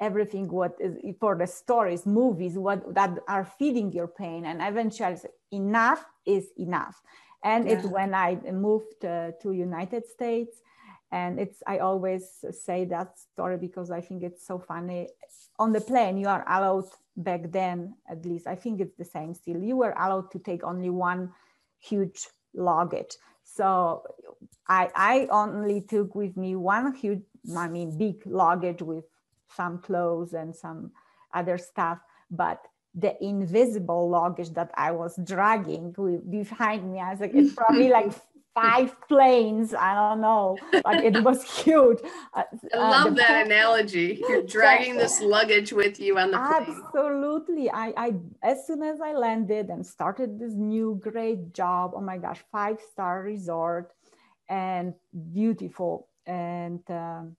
everything 0.01 0.49
what 0.49 0.77
is 0.81 0.97
for 1.21 1.37
the 1.37 1.47
stories, 1.47 2.07
movies, 2.07 2.59
what 2.59 2.95
that 2.95 3.19
are 3.29 3.45
feeding 3.45 3.93
your 3.93 4.09
pain, 4.09 4.45
and 4.45 4.61
eventually 4.61 5.17
enough 5.53 6.05
is 6.27 6.49
enough. 6.59 7.01
And 7.45 7.67
yeah. 7.67 7.75
it's 7.75 7.87
when 7.87 8.15
I 8.15 8.37
moved 8.51 9.05
uh, 9.05 9.31
to 9.43 9.53
United 9.53 10.07
States 10.09 10.61
and 11.11 11.39
it's 11.41 11.63
i 11.67 11.79
always 11.79 12.45
say 12.51 12.85
that 12.85 13.19
story 13.19 13.57
because 13.57 13.91
i 13.91 14.01
think 14.01 14.23
it's 14.23 14.47
so 14.47 14.59
funny. 14.59 15.09
On 15.59 15.73
the 15.73 15.81
plane 15.81 16.17
you 16.19 16.29
are 16.29 16.45
allowed 16.49 16.89
back 17.17 17.51
then 17.51 17.95
at 18.09 18.25
least 18.25 18.47
i 18.47 18.55
think 18.55 18.81
it's 18.81 18.97
the 18.97 19.05
same 19.05 19.35
still. 19.35 19.63
You 19.63 19.77
were 19.77 19.93
allowed 19.93 20.31
to 20.33 20.39
take 20.39 20.63
only 20.63 20.91
one 20.91 21.33
huge 21.79 22.29
luggage. 22.55 23.17
So 23.45 24.03
i 24.69 24.91
i 24.95 25.29
only 25.31 25.81
took 25.81 26.15
with 26.15 26.37
me 26.37 26.57
one 26.57 26.95
huge 26.95 27.23
i 27.57 27.69
mean 27.69 27.97
big 27.97 28.23
luggage 28.27 28.83
with 28.83 29.05
some 29.57 29.79
clothes 29.79 30.35
and 30.35 30.55
some 30.55 30.93
other 31.33 31.59
stuff. 31.59 31.99
But 32.31 32.61
the 32.95 33.23
invisible 33.25 34.09
luggage 34.09 34.51
that 34.55 34.71
I 34.75 34.91
was 34.91 35.19
dragging 35.25 35.95
behind 36.29 36.93
me. 36.93 37.01
I 37.01 37.13
was 37.13 37.21
like, 37.21 37.35
it's 37.35 37.55
probably 37.55 37.89
like 37.99 38.13
five 38.61 38.97
planes. 39.09 39.75
I 39.75 39.95
don't 39.95 40.21
know, 40.21 40.57
but 40.73 41.05
it 41.05 41.23
was 41.23 41.43
huge. 41.63 41.99
Uh, 42.35 42.43
I 42.75 42.77
uh, 42.77 42.91
love 42.91 43.13
uh, 43.13 43.15
that 43.21 43.29
plane. 43.29 43.47
analogy. 43.47 44.23
You're 44.29 44.43
dragging 44.43 44.97
this 44.97 45.21
luggage 45.21 45.73
with 45.73 46.01
you 46.01 46.19
on 46.19 46.31
the 46.31 46.39
plane. 46.39 46.83
Absolutely. 46.85 47.71
I, 47.71 47.93
I, 47.97 48.15
as 48.43 48.67
soon 48.67 48.83
as 48.83 49.01
I 49.01 49.13
landed 49.13 49.69
and 49.69 49.87
started 49.87 50.39
this 50.39 50.55
new 50.55 51.01
great 51.03 51.53
job, 51.53 51.93
oh 51.95 52.01
my 52.01 52.19
gosh, 52.19 52.43
five 52.51 52.79
star 52.93 53.23
resort 53.23 53.93
and 54.49 54.95
beautiful. 55.33 56.09
And 56.27 56.83
um, 56.91 57.37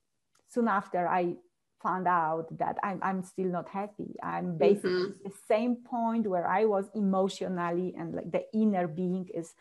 soon 0.48 0.68
after, 0.68 1.08
I 1.08 1.36
found 1.82 2.08
out 2.08 2.46
that 2.58 2.78
I'm, 2.84 3.00
I'm 3.02 3.24
still 3.24 3.48
not 3.48 3.70
happy. 3.70 4.16
I'm 4.22 4.58
basically 4.58 4.92
mm-hmm. 4.92 5.24
the 5.24 5.34
same 5.48 5.78
point 5.78 6.28
where 6.28 6.48
I 6.48 6.66
was 6.66 6.90
emotionally 6.94 7.96
and 7.98 8.14
like 8.14 8.32
the 8.32 8.44
inner 8.54 8.88
being 8.88 9.28
is 9.34 9.54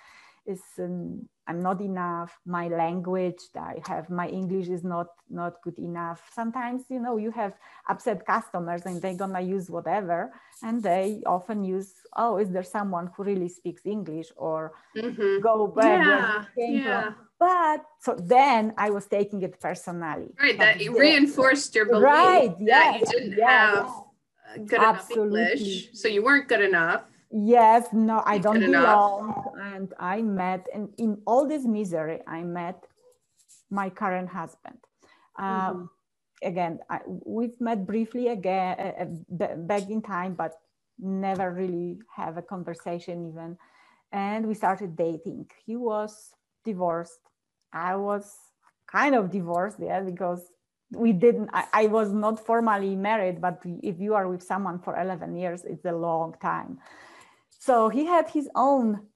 is 0.46 0.62
um, 0.78 1.28
I'm 1.48 1.62
not 1.62 1.80
enough. 1.80 2.38
My 2.44 2.68
language 2.68 3.40
that 3.54 3.62
I 3.62 3.76
have, 3.88 4.10
my 4.10 4.28
English 4.28 4.68
is 4.68 4.84
not 4.84 5.08
not 5.30 5.54
good 5.64 5.78
enough. 5.78 6.20
Sometimes 6.32 6.84
you 6.90 7.00
know 7.00 7.16
you 7.16 7.30
have 7.30 7.54
upset 7.88 8.26
customers 8.26 8.82
and 8.84 9.00
they're 9.00 9.14
gonna 9.14 9.40
use 9.40 9.70
whatever, 9.70 10.30
and 10.62 10.82
they 10.82 11.22
often 11.26 11.64
use 11.64 11.94
oh 12.16 12.36
is 12.36 12.50
there 12.50 12.62
someone 12.62 13.10
who 13.16 13.24
really 13.24 13.48
speaks 13.48 13.86
English 13.86 14.28
or 14.36 14.72
mm-hmm. 14.94 15.40
go 15.40 15.66
back 15.66 16.48
yeah, 16.56 16.68
yeah. 16.68 17.02
From. 17.02 17.14
But 17.40 17.84
so 18.00 18.14
then 18.14 18.74
I 18.76 18.90
was 18.90 19.06
taking 19.06 19.40
it 19.42 19.58
personally. 19.58 20.34
Right, 20.38 20.58
that 20.58 20.76
reinforced 20.78 21.74
your 21.74 21.86
belief 21.86 22.04
right, 22.04 22.54
that 22.66 23.00
you 23.00 23.06
didn't 23.06 23.38
yes. 23.38 23.48
have 23.48 24.66
good 24.66 24.80
Absolutely. 24.80 25.40
enough 25.40 25.60
English, 25.60 25.88
so 25.94 26.08
you 26.08 26.22
weren't 26.22 26.48
good 26.48 26.60
enough 26.60 27.07
Yes, 27.30 27.88
no, 27.92 28.22
I 28.24 28.38
don't 28.38 28.60
belong. 28.60 29.52
And 29.60 29.92
I 29.98 30.22
met, 30.22 30.66
and 30.74 30.88
in 30.96 31.20
all 31.26 31.46
this 31.46 31.64
misery, 31.64 32.20
I 32.26 32.42
met 32.42 32.84
my 33.70 33.90
current 33.90 34.28
husband. 34.28 34.78
Uh, 35.38 35.72
mm-hmm. 35.72 35.84
Again, 36.42 36.78
I, 36.88 37.00
we've 37.06 37.60
met 37.60 37.86
briefly 37.86 38.28
again 38.28 38.76
uh, 38.78 39.44
uh 39.44 39.56
back 39.56 39.90
in 39.90 40.00
time, 40.00 40.34
but 40.34 40.54
never 40.98 41.52
really 41.52 41.98
have 42.14 42.36
a 42.38 42.42
conversation 42.42 43.28
even. 43.28 43.58
And 44.12 44.46
we 44.46 44.54
started 44.54 44.96
dating. 44.96 45.50
He 45.66 45.76
was 45.76 46.30
divorced. 46.64 47.20
I 47.72 47.96
was 47.96 48.34
kind 48.90 49.14
of 49.14 49.30
divorced, 49.30 49.78
yeah, 49.80 50.00
because 50.00 50.50
we 50.92 51.12
didn't 51.12 51.50
I, 51.52 51.64
I, 51.72 51.86
was 51.86 52.12
not 52.12 52.44
formally 52.44 52.96
married 52.96 53.40
but 53.40 53.62
if 53.82 54.00
you 54.00 54.14
are 54.14 54.26
with 54.26 54.42
someone 54.42 54.78
for 54.78 54.98
11 54.98 55.36
years 55.36 55.64
it's 55.64 55.84
a 55.84 55.92
long 55.92 56.34
time 56.40 56.78
so 57.58 57.88
he 57.88 58.06
had 58.06 58.28
his 58.30 58.48
own 58.54 59.06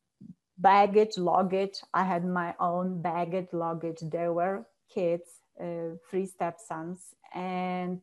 baggage, 0.59 1.17
luggage. 1.17 1.81
I 1.95 2.05
had 2.05 2.25
my 2.25 2.55
own 2.61 3.01
baggage, 3.03 3.49
luggage. 3.53 4.01
There 4.03 4.33
were 4.33 4.67
kids, 4.93 5.29
uh, 5.61 5.97
three 6.11 6.27
stepsons. 6.27 7.15
And 7.35 8.01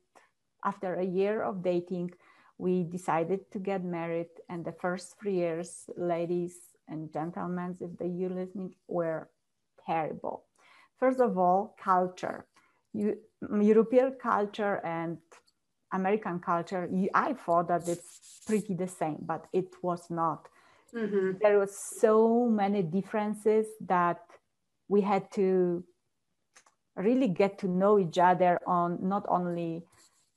after 0.63 0.95
a 0.95 1.05
year 1.05 1.43
of 1.43 1.63
dating, 1.63 2.11
we 2.57 2.83
decided 2.83 3.51
to 3.51 3.59
get 3.59 3.83
married. 3.83 4.29
And 4.49 4.65
the 4.65 4.73
first 4.73 5.19
three 5.19 5.35
years, 5.35 5.89
ladies 5.95 6.57
and 6.87 7.11
gentlemen, 7.13 7.77
if 7.79 7.97
they 7.97 8.07
you 8.07 8.29
listening, 8.29 8.75
were 8.87 9.29
terrible. 9.85 10.45
First 10.99 11.19
of 11.19 11.37
all, 11.37 11.75
culture. 11.81 12.45
You, 12.93 13.17
European 13.61 14.15
culture 14.21 14.81
and 14.83 15.17
American 15.91 16.39
culture, 16.39 16.89
I 17.13 17.33
thought 17.33 17.67
that 17.69 17.87
it's 17.87 18.41
pretty 18.45 18.73
the 18.73 18.87
same, 18.87 19.17
but 19.21 19.47
it 19.53 19.67
was 19.81 20.09
not. 20.09 20.47
Mm-hmm. 20.95 21.37
There 21.41 21.59
was 21.59 21.77
so 21.77 22.47
many 22.47 22.81
differences 22.83 23.67
that 23.81 24.21
we 24.87 25.01
had 25.01 25.31
to 25.33 25.83
really 26.95 27.27
get 27.27 27.59
to 27.59 27.67
know 27.67 27.99
each 27.99 28.17
other 28.17 28.59
on 28.67 28.97
not 29.01 29.25
only 29.29 29.83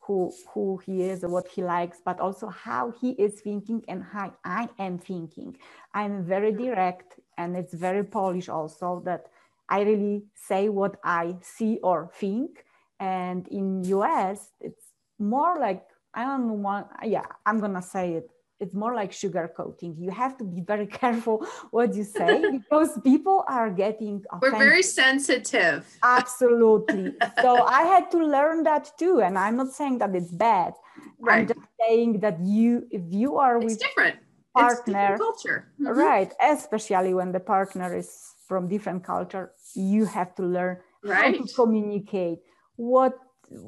who 0.01 0.33
who 0.53 0.81
he 0.85 1.03
is 1.03 1.25
or 1.25 1.29
what 1.29 1.49
he 1.49 1.63
likes 1.63 1.99
but 2.05 2.21
also 2.21 2.49
how 2.49 2.93
he 3.01 3.11
is 3.13 3.41
thinking 3.41 3.83
and 3.89 4.03
how 4.03 4.33
i 4.45 4.69
am 4.79 4.99
thinking 4.99 5.57
i'm 5.95 6.25
very 6.25 6.53
direct 6.53 7.21
and 7.39 7.57
it's 7.57 7.75
very 7.75 8.05
polish 8.05 8.49
also 8.49 9.01
that 9.05 9.27
i 9.69 9.81
really 9.81 10.25
say 10.35 10.69
what 10.69 10.97
i 11.05 11.35
see 11.41 11.79
or 11.83 12.11
think 12.15 12.65
and 13.01 13.47
in 13.49 13.83
us 13.85 14.51
it's 14.61 14.92
more 15.19 15.59
like 15.59 15.85
i 16.15 16.25
don't 16.25 16.63
want 16.63 16.87
yeah 17.05 17.27
i'm 17.47 17.59
gonna 17.61 17.83
say 17.83 18.15
it 18.15 18.31
it's 18.63 18.75
more 18.75 18.95
like 18.95 19.13
sugar 19.13 19.53
coating. 19.57 19.97
You 19.99 20.11
have 20.13 20.39
to 20.39 20.45
be 20.45 20.61
very 20.61 20.87
careful 21.03 21.45
what 21.73 21.95
you 21.95 22.05
say 22.05 22.41
because 22.59 22.91
people 23.03 23.45
are 23.49 23.71
getting 23.71 24.23
offended. 24.31 24.53
We're 24.53 24.65
very 24.71 24.83
sensitive. 24.83 25.85
Absolutely. 26.03 27.13
so 27.43 27.65
I 27.65 27.83
had 27.83 28.11
to 28.13 28.19
learn 28.19 28.63
that 28.63 28.93
too. 28.97 29.21
And 29.21 29.37
I'm 29.37 29.57
not 29.57 29.73
saying 29.73 29.99
that 29.99 30.15
it's 30.15 30.31
bad. 30.31 30.75
Right. 31.19 31.41
I'm 31.41 31.47
just 31.49 31.67
saying 31.81 32.21
that 32.21 32.39
you 32.41 32.87
if 32.91 33.03
you 33.11 33.37
are 33.37 33.57
it's 33.57 33.65
with 33.65 33.81
different 33.81 34.17
partner 34.57 34.93
different 34.93 35.21
culture. 35.21 35.73
Mm-hmm. 35.81 35.99
Right. 35.99 36.33
Especially 36.41 37.15
when 37.15 37.33
the 37.33 37.41
partner 37.41 37.95
is 37.97 38.11
from 38.47 38.69
different 38.69 39.03
culture, 39.03 39.53
you 39.75 40.05
have 40.05 40.37
to 40.37 40.43
learn 40.43 40.79
right. 41.03 41.37
how 41.37 41.45
to 41.45 41.53
communicate 41.55 42.39
what 42.77 43.19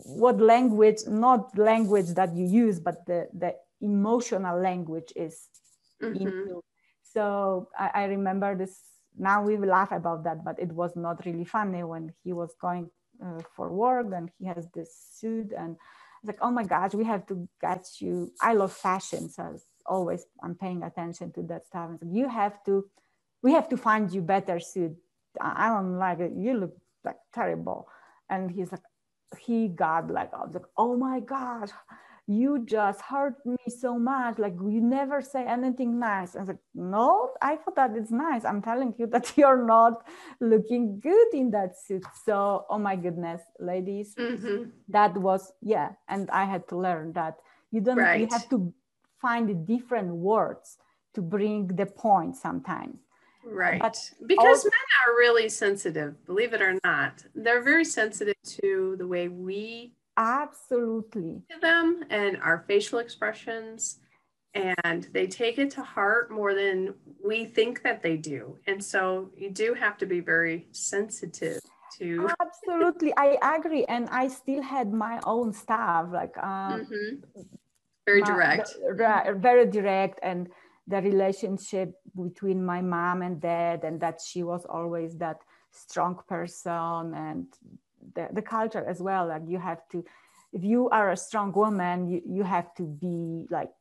what 0.04 0.40
language 0.40 1.00
not 1.06 1.56
language 1.58 2.08
that 2.14 2.34
you 2.34 2.46
use 2.46 2.78
but 2.78 3.04
the 3.06 3.28
the 3.34 3.54
emotional 3.80 4.58
language 4.60 5.12
is 5.16 5.48
mm-hmm. 6.02 6.58
so 7.02 7.68
I, 7.78 7.90
I, 7.94 8.04
remember 8.04 8.56
this 8.56 8.78
now 9.18 9.42
we 9.42 9.56
laugh 9.58 9.92
about 9.92 10.24
that 10.24 10.44
but 10.44 10.58
it 10.58 10.72
was 10.72 10.96
not 10.96 11.24
really 11.26 11.44
funny 11.44 11.82
when 11.84 12.12
he 12.22 12.32
was 12.32 12.54
going 12.60 12.90
uh, 13.24 13.40
for 13.54 13.70
work 13.72 14.06
and 14.14 14.30
he 14.38 14.46
has 14.46 14.66
this 14.74 14.90
suit 15.14 15.52
and 15.56 15.76
it's 16.22 16.28
like 16.28 16.38
oh 16.40 16.50
my 16.50 16.64
gosh 16.64 16.94
we 16.94 17.04
have 17.04 17.26
to 17.26 17.48
get 17.60 17.86
you. 18.00 18.32
I 18.40 18.54
love 18.54 18.72
fashion 18.72 19.28
so 19.28 19.58
always 19.86 20.24
i'm 20.42 20.54
paying 20.54 20.82
attention 20.82 21.30
to 21.32 21.42
that 21.42 21.66
stuff. 21.66 21.90
And 21.90 22.00
so 22.00 22.06
you 22.10 22.26
have 22.28 22.64
to 22.64 22.88
we 23.42 23.52
have 23.52 23.68
to 23.68 23.76
find 23.76 24.10
you 24.10 24.22
better 24.22 24.58
suit. 24.58 24.96
I 25.38 25.68
don't 25.68 25.98
like 25.98 26.18
it. 26.20 26.32
You 26.34 26.54
look 26.54 26.74
like 27.04 27.18
terrible. 27.34 27.86
And 28.30 28.50
he's 28.50 28.72
like 28.72 28.80
he 29.38 29.68
got 29.68 30.10
like 30.10 30.32
I 30.34 30.44
was 30.44 30.54
like 30.54 30.66
oh 30.76 30.96
my 30.96 31.20
gosh 31.20 31.70
you 32.26 32.64
just 32.64 33.02
hurt 33.02 33.44
me 33.44 33.58
so 33.68 33.98
much. 33.98 34.38
Like 34.38 34.54
you 34.54 34.80
never 34.80 35.20
say 35.20 35.44
anything 35.44 35.98
nice. 35.98 36.34
I 36.34 36.38
was 36.38 36.48
like 36.48 36.64
no 36.74 37.30
i 37.42 37.56
thought 37.56 37.76
that 37.76 37.94
it's 37.96 38.10
nice. 38.10 38.44
I'm 38.44 38.62
telling 38.62 38.94
you 38.98 39.06
that 39.14 39.36
you're 39.36 39.64
not 39.64 40.02
looking 40.40 41.00
good 41.00 41.28
in 41.34 41.50
that 41.50 41.78
suit. 41.78 42.04
So 42.24 42.64
oh 42.70 42.78
my 42.78 42.96
goodness 42.96 43.42
ladies 43.60 44.14
mm-hmm. 44.14 44.70
that 44.88 45.16
was 45.16 45.52
yeah 45.60 45.90
and 46.08 46.30
i 46.30 46.44
had 46.44 46.66
to 46.68 46.76
learn 46.76 47.12
that 47.12 47.36
you 47.70 47.80
don't 47.80 47.98
right. 47.98 48.20
you 48.20 48.28
have 48.30 48.48
to 48.50 48.72
find 49.20 49.66
different 49.66 50.08
words 50.14 50.78
to 51.14 51.22
bring 51.22 51.66
the 51.68 51.86
point 51.86 52.36
sometimes 52.36 52.98
Right. 53.46 53.80
But 53.80 53.96
because 54.26 54.64
men 54.64 54.72
are 55.06 55.14
really 55.16 55.48
sensitive, 55.48 56.24
believe 56.26 56.54
it 56.54 56.62
or 56.62 56.78
not. 56.84 57.22
They're 57.34 57.62
very 57.62 57.84
sensitive 57.84 58.36
to 58.60 58.96
the 58.98 59.06
way 59.06 59.28
we 59.28 59.94
Absolutely. 60.16 61.42
To 61.50 61.58
them 61.60 62.04
and 62.10 62.40
our 62.40 62.64
facial 62.68 62.98
expressions, 62.98 63.98
and 64.54 65.08
they 65.12 65.26
take 65.26 65.58
it 65.58 65.70
to 65.72 65.82
heart 65.82 66.30
more 66.30 66.54
than 66.54 66.94
we 67.24 67.44
think 67.44 67.82
that 67.82 68.02
they 68.02 68.16
do. 68.16 68.56
And 68.66 68.82
so 68.82 69.30
you 69.36 69.50
do 69.50 69.74
have 69.74 69.98
to 69.98 70.06
be 70.06 70.20
very 70.20 70.68
sensitive 70.70 71.60
to. 71.98 72.30
Absolutely, 72.40 73.12
I 73.16 73.38
agree. 73.56 73.84
And 73.86 74.08
I 74.10 74.28
still 74.28 74.62
had 74.62 74.92
my 74.92 75.20
own 75.24 75.52
stuff, 75.52 76.08
like 76.12 76.36
um, 76.38 76.86
mm-hmm. 76.86 77.40
very 78.06 78.20
my, 78.20 78.26
direct, 78.28 78.76
very 78.94 79.66
direct, 79.66 80.20
and 80.22 80.48
the 80.86 81.00
relationship 81.00 81.94
between 82.14 82.64
my 82.64 82.80
mom 82.80 83.22
and 83.22 83.40
dad, 83.40 83.84
and 83.84 84.00
that 84.00 84.20
she 84.20 84.42
was 84.42 84.64
always 84.66 85.16
that 85.18 85.40
strong 85.70 86.20
person 86.28 87.14
and 87.14 87.46
the, 88.14 88.28
the 88.32 88.42
culture 88.42 88.84
as 88.86 89.00
well. 89.00 89.28
Like 89.28 89.42
you 89.46 89.58
have 89.58 89.80
to 89.92 90.04
if 90.52 90.62
you 90.62 90.88
are 90.90 91.10
a 91.10 91.16
strong 91.16 91.52
woman 91.52 92.08
you, 92.08 92.22
you 92.24 92.42
have 92.44 92.72
to 92.76 92.84
be 92.84 93.46
like 93.50 93.72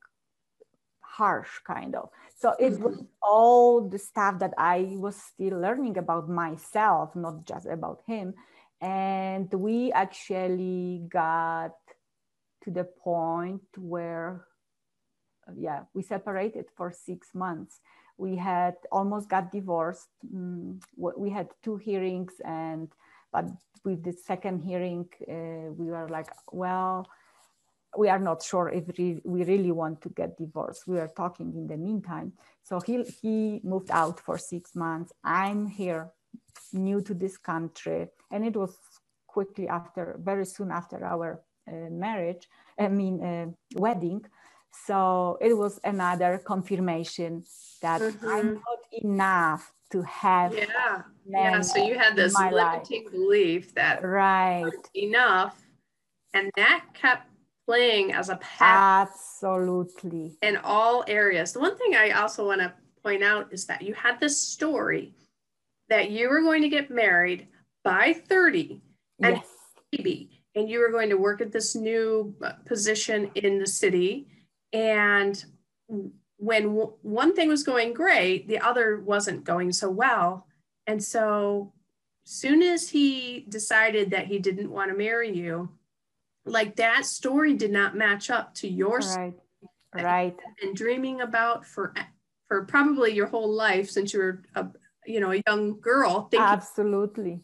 harsh 1.01 1.59
kind 1.65 1.95
of. 1.95 2.09
So 2.35 2.55
it 2.59 2.79
was 2.79 2.95
mm-hmm. 2.95 3.05
all 3.21 3.87
the 3.87 3.99
stuff 3.99 4.39
that 4.39 4.53
i 4.57 4.95
was 4.97 5.15
still 5.15 5.59
learning 5.59 5.97
about 5.97 6.27
myself 6.27 7.15
not 7.15 7.45
just 7.45 7.67
about 7.67 8.01
him. 8.07 8.33
And 8.81 9.53
we 9.53 9.91
actually 9.93 11.05
got 11.07 11.77
to 12.63 12.71
the 12.71 12.83
point 12.83 13.61
where 13.77 14.45
yeah 15.55 15.81
we 15.93 16.01
separated 16.01 16.65
for 16.75 16.91
six 16.91 17.33
months 17.33 17.79
we 18.17 18.35
had 18.35 18.75
almost 18.91 19.27
got 19.29 19.51
divorced 19.51 20.09
mm, 20.33 20.81
we 20.95 21.29
had 21.29 21.47
two 21.63 21.77
hearings 21.77 22.33
and 22.45 22.89
but 23.33 23.45
with 23.83 24.03
the 24.03 24.13
second 24.13 24.61
hearing, 24.61 25.09
uh, 25.27 25.73
we 25.73 25.87
were 25.87 26.07
like, 26.07 26.29
well, 26.51 27.09
we 27.97 28.07
are 28.09 28.19
not 28.19 28.41
sure 28.41 28.69
if 28.69 28.85
we 28.97 29.21
really 29.25 29.71
want 29.71 30.01
to 30.01 30.09
get 30.09 30.37
divorced. 30.37 30.87
We 30.87 30.99
are 30.99 31.09
talking 31.09 31.53
in 31.55 31.67
the 31.67 31.77
meantime. 31.77 32.33
So 32.63 32.79
he, 32.79 33.03
he 33.21 33.59
moved 33.63 33.91
out 33.91 34.19
for 34.19 34.37
six 34.37 34.75
months. 34.75 35.11
I'm 35.23 35.67
here, 35.67 36.11
new 36.71 37.01
to 37.01 37.13
this 37.13 37.37
country. 37.37 38.07
And 38.31 38.45
it 38.45 38.55
was 38.55 38.75
quickly 39.27 39.67
after, 39.67 40.17
very 40.19 40.45
soon 40.45 40.71
after 40.71 41.03
our 41.03 41.41
uh, 41.67 41.89
marriage, 41.91 42.47
I 42.79 42.87
mean, 42.87 43.23
uh, 43.23 43.47
wedding. 43.75 44.25
So 44.85 45.37
it 45.39 45.57
was 45.57 45.79
another 45.83 46.41
confirmation 46.43 47.43
that 47.81 48.01
mm-hmm. 48.01 48.27
I'm 48.27 48.53
not 48.53 49.03
enough 49.03 49.73
to 49.93 50.01
have 50.01 50.55
yeah 50.55 51.03
yeah 51.27 51.61
so 51.61 51.85
you 51.85 51.97
had 51.97 52.15
this 52.15 52.35
limiting 52.35 53.03
life. 53.03 53.11
belief 53.11 53.75
that 53.75 54.03
right 54.03 54.65
enough 54.95 55.61
and 56.33 56.51
that 56.55 56.83
kept 56.95 57.27
playing 57.67 58.11
as 58.11 58.29
a 58.29 58.37
path 58.37 59.09
absolutely 59.11 60.35
in 60.41 60.57
all 60.63 61.03
areas 61.07 61.53
the 61.53 61.59
one 61.59 61.77
thing 61.77 61.93
i 61.95 62.09
also 62.09 62.45
want 62.45 62.59
to 62.59 62.73
point 63.03 63.23
out 63.23 63.53
is 63.53 63.67
that 63.67 63.83
you 63.83 63.93
had 63.93 64.19
this 64.19 64.35
story 64.35 65.13
that 65.89 66.09
you 66.09 66.27
were 66.27 66.41
going 66.41 66.63
to 66.63 66.69
get 66.69 66.89
married 66.89 67.47
by 67.83 68.13
30 68.13 68.81
and 69.21 69.35
yes. 69.35 69.45
baby 69.91 70.41
and 70.55 70.67
you 70.67 70.79
were 70.79 70.89
going 70.89 71.09
to 71.09 71.17
work 71.17 71.39
at 71.39 71.51
this 71.51 71.75
new 71.75 72.33
uh, 72.41 72.53
position 72.65 73.29
in 73.35 73.59
the 73.59 73.67
city 73.67 74.27
and 74.73 75.43
when 76.37 76.63
w- 76.63 76.93
one 77.03 77.35
thing 77.35 77.47
was 77.47 77.63
going 77.63 77.93
great, 77.93 78.47
the 78.47 78.59
other 78.59 78.99
wasn't 78.99 79.45
going 79.45 79.71
so 79.71 79.89
well. 79.89 80.47
And 80.87 81.01
so, 81.01 81.71
soon 82.25 82.61
as 82.61 82.89
he 82.89 83.45
decided 83.47 84.11
that 84.11 84.25
he 84.25 84.39
didn't 84.39 84.71
want 84.71 84.91
to 84.91 84.97
marry 84.97 85.33
you, 85.33 85.69
like 86.45 86.75
that 86.75 87.05
story 87.05 87.53
did 87.53 87.71
not 87.71 87.95
match 87.95 88.29
up 88.29 88.53
to 88.55 88.67
your 88.67 88.99
right. 88.99 89.33
Right. 89.95 90.35
And 90.61 90.75
dreaming 90.75 91.21
about 91.21 91.65
for 91.65 91.93
for 92.47 92.65
probably 92.65 93.13
your 93.13 93.27
whole 93.27 93.53
life 93.53 93.89
since 93.89 94.11
you 94.11 94.19
were 94.19 94.43
a 94.55 94.67
you 95.05 95.19
know 95.19 95.31
a 95.31 95.43
young 95.47 95.79
girl. 95.79 96.27
Thinking, 96.29 96.47
Absolutely. 96.47 97.41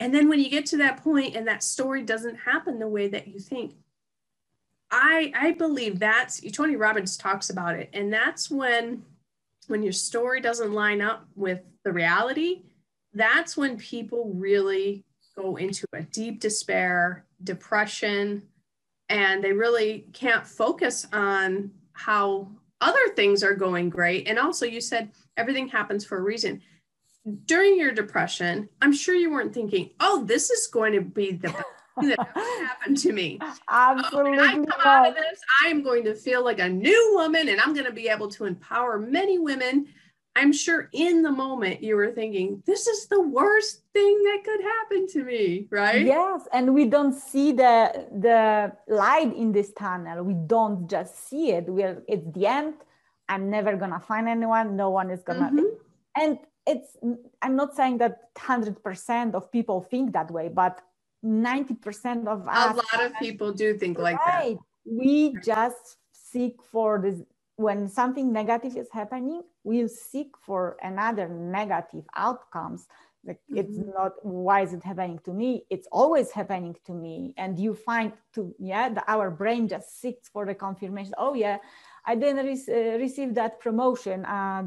And 0.00 0.12
then 0.12 0.28
when 0.28 0.40
you 0.40 0.50
get 0.50 0.66
to 0.66 0.76
that 0.78 1.02
point 1.02 1.36
and 1.36 1.46
that 1.46 1.62
story 1.62 2.02
doesn't 2.02 2.36
happen 2.36 2.78
the 2.78 2.88
way 2.88 3.08
that 3.08 3.28
you 3.28 3.38
think, 3.38 3.74
I 4.90 5.32
I 5.34 5.52
believe 5.52 5.98
that's 5.98 6.40
Tony 6.52 6.76
Robbins 6.76 7.16
talks 7.16 7.50
about 7.50 7.76
it, 7.76 7.90
and 7.92 8.12
that's 8.12 8.50
when 8.50 9.02
when 9.66 9.82
your 9.82 9.92
story 9.92 10.40
doesn't 10.40 10.72
line 10.72 11.00
up 11.00 11.26
with 11.34 11.60
the 11.84 11.92
reality, 11.92 12.62
that's 13.14 13.56
when 13.56 13.76
people 13.76 14.32
really 14.34 15.04
go 15.36 15.56
into 15.56 15.86
a 15.92 16.02
deep 16.02 16.40
despair, 16.40 17.24
depression, 17.42 18.42
and 19.08 19.42
they 19.42 19.52
really 19.52 20.06
can't 20.12 20.46
focus 20.46 21.06
on 21.12 21.70
how 21.92 22.48
other 22.80 23.08
things 23.16 23.42
are 23.42 23.54
going 23.54 23.90
great. 23.90 24.28
And 24.28 24.38
also, 24.38 24.66
you 24.66 24.80
said 24.80 25.10
everything 25.36 25.68
happens 25.68 26.04
for 26.04 26.18
a 26.18 26.22
reason. 26.22 26.60
During 27.46 27.78
your 27.78 27.92
depression, 27.92 28.68
I'm 28.82 28.92
sure 28.92 29.14
you 29.14 29.30
weren't 29.30 29.54
thinking, 29.54 29.90
oh, 30.00 30.24
this 30.24 30.50
is 30.50 30.66
going 30.66 30.92
to 30.92 31.00
be 31.00 31.32
the 31.32 31.54
that 31.96 32.18
happened 32.34 32.98
to 32.98 33.12
me. 33.12 33.38
Absolutely. 33.68 34.38
I 34.38 34.52
come 34.52 34.66
out 34.84 35.08
of 35.08 35.14
this, 35.14 35.40
I 35.64 35.68
am 35.68 35.82
going 35.82 36.04
to 36.04 36.14
feel 36.14 36.44
like 36.44 36.60
a 36.60 36.68
new 36.68 37.12
woman 37.14 37.48
and 37.48 37.60
I'm 37.60 37.74
going 37.74 37.86
to 37.86 37.92
be 37.92 38.08
able 38.08 38.28
to 38.30 38.44
empower 38.44 38.98
many 38.98 39.38
women. 39.38 39.86
I'm 40.36 40.52
sure 40.52 40.88
in 40.92 41.22
the 41.22 41.30
moment 41.30 41.82
you 41.82 41.94
were 41.94 42.10
thinking, 42.10 42.62
this 42.66 42.88
is 42.88 43.06
the 43.06 43.20
worst 43.20 43.82
thing 43.92 44.22
that 44.24 44.42
could 44.44 44.60
happen 44.60 45.06
to 45.08 45.24
me, 45.24 45.68
right? 45.70 46.04
Yes. 46.04 46.48
And 46.52 46.74
we 46.74 46.86
don't 46.86 47.14
see 47.14 47.52
the 47.52 48.08
the 48.10 48.72
light 48.88 49.32
in 49.36 49.52
this 49.52 49.72
tunnel. 49.72 50.24
We 50.24 50.34
don't 50.34 50.90
just 50.90 51.28
see 51.28 51.52
it. 51.52 51.66
We're 51.68 52.02
it's 52.08 52.26
the 52.34 52.46
end. 52.46 52.74
I'm 53.28 53.48
never 53.48 53.76
gonna 53.76 54.00
find 54.00 54.26
anyone. 54.28 54.74
No 54.74 54.90
one 54.90 55.10
is 55.10 55.22
gonna 55.22 55.52
mm-hmm. 55.52 55.76
and 56.16 56.38
it's 56.66 56.96
i'm 57.42 57.56
not 57.56 57.74
saying 57.74 57.98
that 57.98 58.34
100% 58.34 59.34
of 59.34 59.50
people 59.50 59.82
think 59.82 60.12
that 60.12 60.30
way 60.30 60.48
but 60.48 60.80
90% 61.24 62.26
of 62.28 62.46
us. 62.46 62.74
A 62.74 62.96
lot 62.96 63.06
of 63.06 63.14
people 63.18 63.52
do 63.52 63.74
think 63.78 63.98
like 63.98 64.18
that. 64.26 64.38
right 64.40 64.58
we 64.84 65.34
just 65.42 65.96
seek 66.12 66.56
for 66.70 67.00
this 67.00 67.22
when 67.56 67.88
something 67.88 68.32
negative 68.32 68.76
is 68.76 68.88
happening 68.92 69.40
we'll 69.62 69.88
seek 69.88 70.30
for 70.46 70.76
another 70.82 71.26
negative 71.28 72.04
outcomes 72.16 72.86
like 73.24 73.40
it's 73.48 73.78
Mhm. 73.78 73.94
not 73.94 74.12
why 74.22 74.60
is 74.60 74.74
it 74.74 74.82
happening 74.84 75.18
to 75.24 75.32
me 75.32 75.64
it's 75.70 75.88
always 75.90 76.30
happening 76.32 76.76
to 76.84 76.92
me 76.92 77.32
and 77.38 77.58
you 77.58 77.72
find 77.74 78.12
to 78.34 78.54
yeah 78.58 78.90
the, 78.90 79.02
our 79.10 79.30
brain 79.30 79.66
just 79.68 79.98
seeks 80.00 80.28
for 80.28 80.44
the 80.44 80.54
confirmation 80.54 81.14
oh 81.16 81.32
yeah 81.32 81.56
i 82.06 82.14
didn't 82.14 82.44
re- 82.46 82.74
uh, 82.74 82.98
receive 82.98 83.34
that 83.34 83.52
promotion 83.60 84.24
uh, 84.24 84.62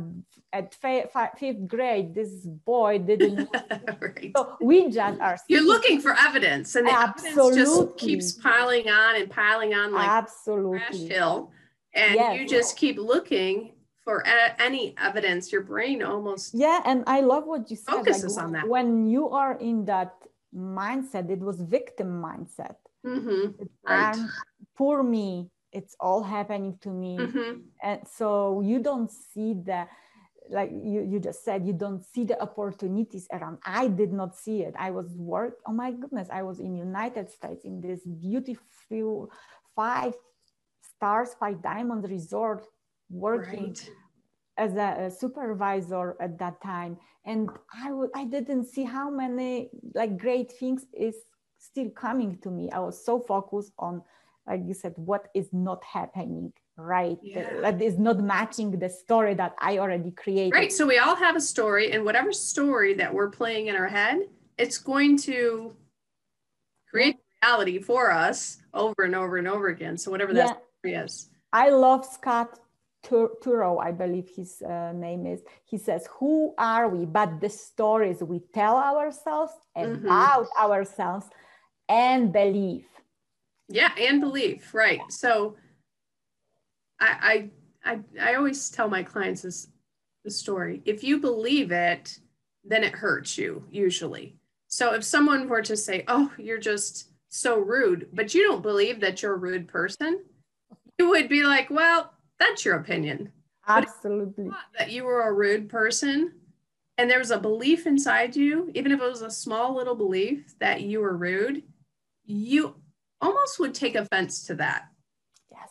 at 0.54 0.74
fi- 0.82 1.06
fi- 1.14 1.32
fifth 1.38 1.68
grade 1.68 2.14
this 2.14 2.32
boy 2.74 2.98
didn't 3.10 3.48
right. 4.02 4.32
so 4.36 4.58
we 4.62 4.90
just 4.90 5.20
are 5.22 5.38
You're 5.48 5.68
looking 5.76 6.00
for 6.06 6.14
evidence, 6.28 6.76
and 6.76 6.88
the 6.88 6.94
evidence 7.08 7.56
just 7.62 7.98
keeps 7.98 8.28
piling 8.34 8.88
on 8.90 9.12
and 9.20 9.30
piling 9.30 9.74
on 9.82 9.88
like 9.94 10.10
absolutely 10.10 11.08
hill, 11.14 11.52
and 11.94 12.14
Yes. 12.16 12.32
you 12.40 12.48
just 12.58 12.72
keep 12.78 12.98
looking 13.14 13.58
for 14.06 14.18
any 14.68 14.96
evidence. 15.10 15.52
Your 15.52 15.64
brain 15.74 16.00
almost 16.12 16.46
yeah 16.66 16.80
and 16.90 17.00
i 17.18 17.20
love 17.34 17.44
what 17.52 17.64
you 17.72 17.76
said 17.76 17.94
Focuses 17.96 18.36
like, 18.38 18.46
on 18.46 18.50
that. 18.56 18.64
when 18.76 18.90
you 19.14 19.24
are 19.42 19.54
in 19.70 19.78
that 19.92 20.14
mindset 20.56 21.26
it 21.36 21.40
was 21.50 21.58
victim 21.78 22.10
mindset 22.30 22.78
Mhm, 23.06 23.54
It's, 23.62 23.78
Right. 23.84 24.16
"I'm- 24.16 24.30
poor 24.80 24.98
me 25.04 25.30
it's 25.72 25.96
all 26.00 26.24
happening 26.24 26.78
to 26.82 26.90
me. 26.90 27.18
Mhm. 27.18 27.64
and 27.84 28.02
so 28.08 28.62
you 28.62 28.80
don't 28.80 29.12
see 29.12 29.54
the 29.54 29.88
like 30.50 30.72
you, 30.72 31.02
you 31.04 31.20
just 31.20 31.44
said 31.44 31.68
you 31.68 31.74
don't 31.74 32.04
see 32.06 32.24
the 32.24 32.42
opportunities 32.42 33.28
around. 33.34 33.58
I 33.66 33.88
did 33.90 34.14
not 34.14 34.36
see 34.36 34.64
it. 34.64 34.74
I 34.80 34.92
was 34.92 35.08
work 35.18 35.56
oh 35.68 35.74
my 35.74 35.92
goodness 35.92 36.30
i 36.32 36.42
was 36.42 36.60
in 36.60 36.74
united 36.78 37.30
states 37.30 37.66
in 37.66 37.82
this 37.82 38.02
beautiful 38.06 39.30
five 39.76 40.14
stars 40.82 41.30
five 41.40 41.62
diamond 41.62 42.10
resort 42.10 42.66
working 43.10 43.68
Right. 43.70 43.92
as 44.58 44.72
a, 44.76 45.06
a 45.08 45.12
supervisor 45.12 46.16
at 46.20 46.38
that 46.40 46.62
time. 46.62 46.98
And 47.26 47.50
I 47.84 47.90
w- 47.90 48.10
I 48.16 48.24
didn't 48.26 48.66
see 48.66 48.84
how 48.84 49.10
many 49.10 49.70
like 49.94 50.18
great 50.18 50.52
things 50.60 50.86
is 50.94 51.16
still 51.60 51.90
coming 51.92 52.38
to 52.44 52.50
me. 52.50 52.70
I 52.72 52.80
was 52.80 53.04
so 53.06 53.20
focused 53.20 53.74
on 53.78 54.02
like 54.48 54.62
you 54.66 54.74
said 54.74 54.94
what 54.96 55.28
is 55.36 55.50
not 55.52 55.84
happening 55.84 56.52
right 56.78 57.18
Yeah. 57.22 57.62
that 57.62 57.82
is 57.82 57.98
not 58.00 58.18
matching 58.20 58.70
the 58.84 58.90
story 58.90 59.34
that 59.42 59.54
i 59.60 59.78
already 59.78 60.12
created 60.12 60.54
Right. 60.54 60.72
So 60.72 60.86
we 60.88 60.98
all 60.98 61.16
have 61.16 61.36
a 61.36 61.42
story, 61.54 61.86
and 61.94 62.06
whatever 62.08 62.32
story 62.32 62.94
that 63.02 63.14
we're 63.14 63.30
playing 63.30 63.68
in 63.68 63.76
our 63.76 63.88
head, 64.00 64.18
it's 64.58 64.78
going 64.78 65.18
to 65.30 65.76
create 66.90 67.16
reality 67.44 67.80
for 67.90 68.12
us 68.12 68.38
over 68.74 69.02
and 69.08 69.16
over 69.16 69.38
and 69.38 69.48
over 69.48 69.68
again. 69.68 69.98
So 69.98 70.10
whatever 70.12 70.34
that 70.34 70.50
Yeah. 70.50 70.56
story 70.80 70.94
is. 71.06 71.30
I 71.66 71.70
love 71.70 72.06
Scott 72.06 72.50
Turow, 73.04 73.74
I 73.88 73.92
believe 74.04 74.28
his 74.40 74.62
uh, 74.62 74.92
name 74.94 75.26
is. 75.34 75.40
He 75.72 75.78
says, 75.78 76.08
Who 76.20 76.54
are 76.58 76.88
we? 76.96 77.06
But 77.06 77.40
the 77.44 77.50
stories 77.50 78.18
we 78.32 78.40
tell 78.60 78.78
ourselves 78.78 79.54
Mhm. 79.76 79.98
about 80.06 80.48
ourselves 80.66 81.28
and 81.90 82.32
believe. 82.34 82.88
Yeah, 83.70 83.92
and 83.98 84.22
belief, 84.22 84.74
right. 84.74 85.02
So 85.10 85.56
I 87.00 87.50
I 87.84 87.94
I, 87.94 88.32
I 88.32 88.36
always 88.36 88.70
tell 88.70 88.90
my 88.90 89.04
clients 89.04 89.42
this 89.42 89.68
the 90.24 90.32
story. 90.32 90.82
If 90.86 91.04
you 91.04 91.20
believe 91.20 91.72
it, 91.72 92.20
then 92.64 92.84
it 92.84 92.94
hurts 92.94 93.38
you 93.38 93.64
usually. 93.72 94.36
So 94.68 94.94
if 94.94 95.04
someone 95.04 95.48
were 95.48 95.62
to 95.62 95.78
say, 95.78 96.04
"Oh, 96.08 96.32
you're 96.38 96.58
just 96.60 97.12
so 97.30 97.60
rude," 97.60 98.10
but 98.14 98.34
you 98.34 98.44
don't 98.44 98.62
believe 98.62 99.00
that 99.02 99.22
you're 99.22 99.34
a 99.36 99.38
rude 99.38 99.68
person, 99.68 100.24
you 100.98 101.10
would 101.10 101.30
be 101.30 101.44
like, 101.44 101.70
"Well, 101.70 102.14
that's 102.40 102.66
your 102.66 102.76
opinion." 102.76 103.32
Absolutely. 103.68 104.50
thought 104.50 104.72
that 104.80 104.92
you 104.92 105.04
were 105.04 105.24
a 105.24 105.34
rude 105.34 105.68
person 105.68 106.32
and 106.98 107.10
there 107.10 107.20
was 107.20 107.32
a 107.32 107.40
belief 107.40 107.86
inside 107.86 108.36
you, 108.36 108.72
even 108.74 108.92
if 108.92 109.00
it 109.00 109.10
was 109.10 109.22
a 109.22 109.30
small 109.30 109.76
little 109.76 109.96
belief 109.96 110.58
that 110.60 110.82
you 110.82 111.00
were 111.00 111.16
rude, 111.16 111.64
you 112.26 112.76
almost 113.22 113.60
would 113.60 113.74
take 113.74 113.96
offense 113.96 114.46
to 114.46 114.56
that. 114.56 114.84
Yes. 115.52 115.70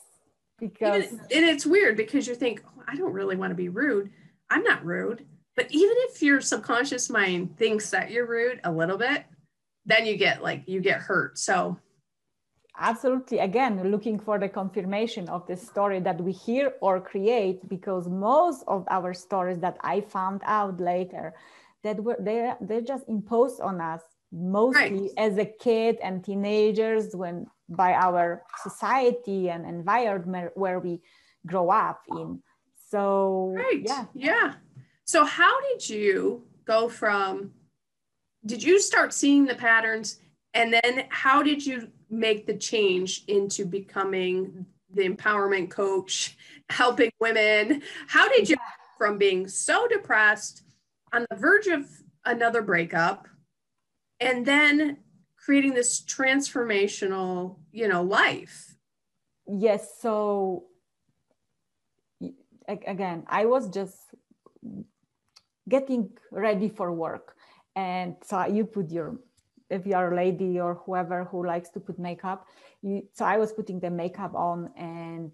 Because 0.58 1.10
and 1.10 1.22
it's 1.30 1.66
weird 1.66 1.96
because 1.96 2.26
you 2.26 2.34
think, 2.34 2.62
oh, 2.66 2.82
I 2.88 2.96
don't 2.96 3.12
really 3.12 3.36
want 3.36 3.50
to 3.50 3.56
be 3.56 3.68
rude. 3.68 4.10
I'm 4.50 4.62
not 4.62 4.84
rude. 4.84 5.24
But 5.54 5.66
even 5.70 5.96
if 6.08 6.22
your 6.22 6.40
subconscious 6.40 7.08
mind 7.08 7.56
thinks 7.56 7.90
that 7.90 8.10
you're 8.10 8.26
rude 8.26 8.60
a 8.64 8.70
little 8.70 8.98
bit, 8.98 9.24
then 9.86 10.04
you 10.06 10.16
get 10.16 10.42
like, 10.42 10.64
you 10.66 10.80
get 10.80 11.00
hurt. 11.00 11.38
So, 11.38 11.78
absolutely 12.78 13.38
again 13.38 13.90
looking 13.90 14.18
for 14.18 14.38
the 14.38 14.48
confirmation 14.48 15.28
of 15.28 15.46
the 15.46 15.56
story 15.56 16.00
that 16.00 16.20
we 16.20 16.32
hear 16.32 16.74
or 16.80 17.00
create 17.00 17.66
because 17.68 18.06
most 18.06 18.64
of 18.68 18.84
our 18.90 19.14
stories 19.14 19.58
that 19.58 19.76
i 19.80 20.00
found 20.00 20.40
out 20.44 20.78
later 20.78 21.32
that 21.82 22.02
were 22.02 22.16
they 22.20 22.52
they're 22.60 22.80
just 22.80 23.08
imposed 23.08 23.60
on 23.60 23.80
us 23.80 24.02
mostly 24.36 25.00
Right. 25.00 25.10
as 25.16 25.38
a 25.38 25.46
kid 25.46 25.96
and 26.02 26.22
teenagers 26.22 27.16
when 27.16 27.46
by 27.68 27.94
our 27.94 28.42
society 28.62 29.48
and 29.48 29.64
environment 29.66 30.52
where 30.54 30.78
we 30.78 31.00
grow 31.46 31.70
up 31.70 32.02
in 32.08 32.42
so 32.90 33.52
right. 33.56 33.82
yeah 33.82 34.04
Yeah. 34.14 34.54
So, 35.04 35.24
how 35.24 35.60
did 35.68 35.88
you 35.88 36.42
go 36.64 36.88
from, 36.88 37.52
did 38.44 38.60
you 38.62 38.80
start 38.80 39.12
seeing 39.14 39.44
the 39.44 39.54
patterns? 39.54 40.18
And 40.52 40.72
then 40.72 41.04
how 41.10 41.42
did 41.44 41.64
you 41.64 41.88
make 42.10 42.46
the 42.46 42.56
change 42.56 43.22
into 43.28 43.64
becoming 43.64 44.66
the 44.92 45.08
empowerment 45.08 45.70
coach, 45.70 46.36
helping 46.70 47.10
women? 47.20 47.82
How 48.08 48.28
did 48.28 48.48
you, 48.50 48.56
from 48.98 49.16
being 49.16 49.46
so 49.46 49.86
depressed 49.86 50.62
on 51.12 51.24
the 51.30 51.36
verge 51.36 51.68
of 51.68 51.88
another 52.24 52.62
breakup, 52.62 53.28
and 54.20 54.46
then 54.46 54.98
creating 55.36 55.74
this 55.74 56.02
transformational, 56.04 57.58
you 57.72 57.88
know, 57.88 58.02
life? 58.02 58.76
yes 59.46 60.00
so 60.00 60.64
again 62.68 63.22
i 63.28 63.44
was 63.44 63.68
just 63.68 63.96
getting 65.68 66.10
ready 66.30 66.68
for 66.68 66.92
work. 66.92 67.34
And 67.74 68.16
so 68.24 68.46
you 68.46 68.64
put 68.64 68.90
your 68.90 69.18
if 69.68 69.84
you're 69.84 70.12
a 70.12 70.16
lady 70.16 70.60
or 70.60 70.74
whoever 70.86 71.24
who 71.24 71.44
likes 71.44 71.70
to 71.70 71.80
put 71.80 71.98
makeup 71.98 72.46
you 72.82 73.02
so 73.12 73.24
i 73.24 73.36
was 73.36 73.52
putting 73.52 73.80
the 73.80 73.90
makeup 73.90 74.32
on 74.34 74.70
and 74.76 75.32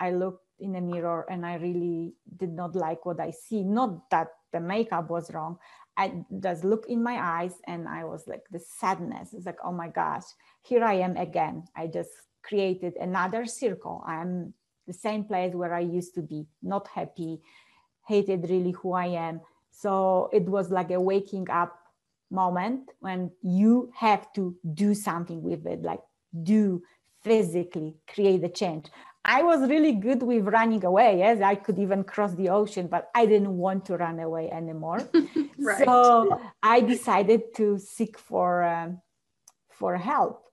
i 0.00 0.10
looked 0.10 0.46
in 0.58 0.72
the 0.72 0.80
mirror 0.80 1.26
and 1.28 1.44
i 1.44 1.56
really 1.56 2.14
did 2.38 2.52
not 2.52 2.74
like 2.74 3.04
what 3.04 3.20
i 3.20 3.30
see. 3.30 3.62
Not 3.62 4.08
that 4.10 4.28
the 4.52 4.60
makeup 4.60 5.10
was 5.10 5.32
wrong 5.32 5.58
i 5.96 6.12
just 6.40 6.64
look 6.64 6.86
in 6.88 7.02
my 7.02 7.16
eyes 7.20 7.54
and 7.66 7.88
i 7.88 8.04
was 8.04 8.26
like 8.26 8.44
the 8.50 8.58
sadness. 8.58 9.32
It's 9.32 9.46
like 9.46 9.58
oh 9.64 9.72
my 9.72 9.88
gosh 9.88 10.24
here 10.62 10.84
i 10.84 10.94
am 10.94 11.16
again. 11.16 11.64
I 11.76 11.86
just 11.86 12.10
created 12.42 12.94
another 12.96 13.44
circle. 13.46 14.04
I'm 14.06 14.54
the 14.86 14.92
same 14.92 15.24
place 15.24 15.54
where 15.54 15.74
i 15.74 15.80
used 15.80 16.14
to 16.14 16.22
be 16.22 16.46
not 16.62 16.88
happy 16.88 17.40
hated 18.06 18.48
really 18.48 18.72
who 18.72 18.92
i 18.92 19.06
am. 19.06 19.40
So 19.70 20.30
it 20.32 20.44
was 20.44 20.70
like 20.70 20.90
a 20.90 21.00
waking 21.00 21.50
up 21.50 21.78
moment 22.30 22.90
when 23.00 23.30
you 23.42 23.90
have 23.94 24.32
to 24.32 24.56
do 24.74 24.94
something 24.94 25.42
with 25.42 25.64
it 25.66 25.82
like 25.82 26.00
do 26.42 26.82
physically 27.22 27.94
create 28.12 28.40
the 28.42 28.48
change 28.48 28.86
i 29.26 29.42
was 29.42 29.68
really 29.68 29.92
good 29.92 30.22
with 30.22 30.44
running 30.46 30.84
away 30.84 31.18
yes 31.18 31.40
i 31.42 31.54
could 31.54 31.78
even 31.78 32.02
cross 32.04 32.32
the 32.34 32.48
ocean 32.48 32.86
but 32.86 33.10
i 33.14 33.26
didn't 33.26 33.56
want 33.56 33.84
to 33.84 33.96
run 33.96 34.18
away 34.20 34.50
anymore. 34.50 35.00
Right. 35.58 35.84
so 35.84 36.40
i 36.62 36.80
decided 36.80 37.54
to 37.56 37.78
seek 37.78 38.18
for 38.18 38.62
um, 38.62 39.00
for 39.70 39.96
help. 39.96 40.44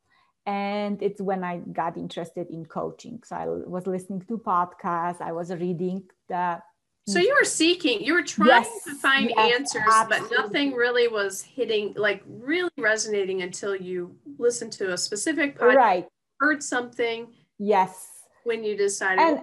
And 0.45 1.01
it's 1.01 1.21
when 1.21 1.43
i 1.43 1.57
got 1.57 1.97
interested 1.97 2.47
in 2.49 2.65
coaching. 2.65 3.21
So 3.23 3.35
i 3.35 3.45
was 3.47 3.85
listening 3.85 4.21
to 4.29 4.37
podcasts 4.37 5.21
i 5.21 5.31
was 5.31 5.51
reading 5.53 6.03
the 6.27 6.61
So 7.05 7.19
you 7.19 7.35
were 7.39 7.49
seeking, 7.63 8.01
you 8.01 8.13
were 8.13 8.23
trying 8.23 8.63
Yes, 8.63 8.83
to 8.87 8.95
find 8.95 9.29
yes, 9.29 9.55
answers, 9.55 9.95
but 10.07 10.21
nothing 10.31 10.71
really 10.71 11.07
was 11.19 11.41
hitting, 11.41 11.93
like 12.07 12.23
really 12.25 12.71
resonating 12.77 13.41
until 13.41 13.75
you 13.75 14.15
listened 14.39 14.71
to 14.79 14.93
a 14.93 14.97
specific 14.97 15.59
podcast, 15.59 15.75
right. 15.75 16.05
heard 16.39 16.63
something. 16.63 17.27
Yes 17.59 18.12
when 18.43 18.63
you 18.63 18.75
decided, 18.77 19.19
and 19.21 19.41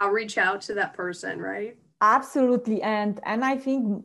I'll 0.00 0.10
reach 0.10 0.38
out 0.38 0.60
to 0.62 0.74
that 0.74 0.94
person, 0.94 1.38
right? 1.40 1.76
absolutely. 2.00 2.82
And 2.82 3.20
and 3.24 3.44
i 3.44 3.56
think 3.56 4.04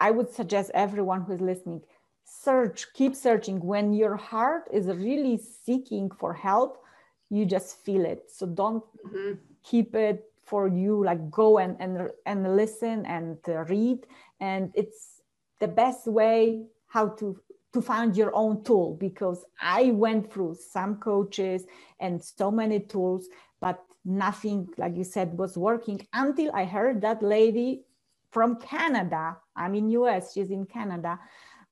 i 0.00 0.10
would 0.10 0.30
suggest 0.30 0.70
everyone 0.74 1.22
who 1.22 1.32
is 1.32 1.40
listening 1.40 1.80
search 2.24 2.92
keep 2.92 3.14
searching. 3.14 3.60
When 3.60 3.92
your 3.92 4.16
heart 4.16 4.64
is 4.72 4.86
really 4.88 5.38
seeking 5.38 6.10
for 6.10 6.34
help 6.34 6.82
you 7.30 7.44
just 7.44 7.84
feel 7.84 8.04
it. 8.04 8.30
So 8.30 8.46
don't 8.46 8.84
Mhm. 9.04 9.38
keep 9.64 9.94
it 9.94 10.18
for 10.42 10.68
you. 10.68 11.04
Like 11.04 11.30
go 11.30 11.58
and 11.58 11.76
and, 11.80 12.10
and 12.24 12.56
listen 12.56 13.04
and 13.06 13.38
uh, 13.48 13.64
read. 13.64 14.06
And 14.40 14.70
it's 14.74 15.22
the 15.60 15.68
best 15.68 16.06
way 16.06 16.66
how 16.88 17.08
to 17.18 17.40
to 17.72 17.80
find 17.82 18.16
your 18.16 18.32
own 18.34 18.62
tool 18.64 18.96
because 18.98 19.44
I 19.60 19.90
went 19.90 20.32
through 20.32 20.54
some 20.54 20.96
coaches 20.96 21.66
and 22.00 22.22
so 22.22 22.50
many 22.50 22.80
tools, 22.80 23.28
but 23.60 23.84
nothing, 24.04 24.68
like 24.78 24.96
you 24.96 25.04
said, 25.04 25.36
was 25.36 25.56
working 25.56 26.06
until 26.12 26.50
I 26.54 26.64
heard 26.64 27.00
that 27.02 27.22
lady 27.22 27.84
from 28.30 28.56
Canada. 28.56 29.36
I'm 29.54 29.74
in 29.74 29.90
US, 29.90 30.32
she's 30.32 30.50
in 30.50 30.66
Canada, 30.66 31.18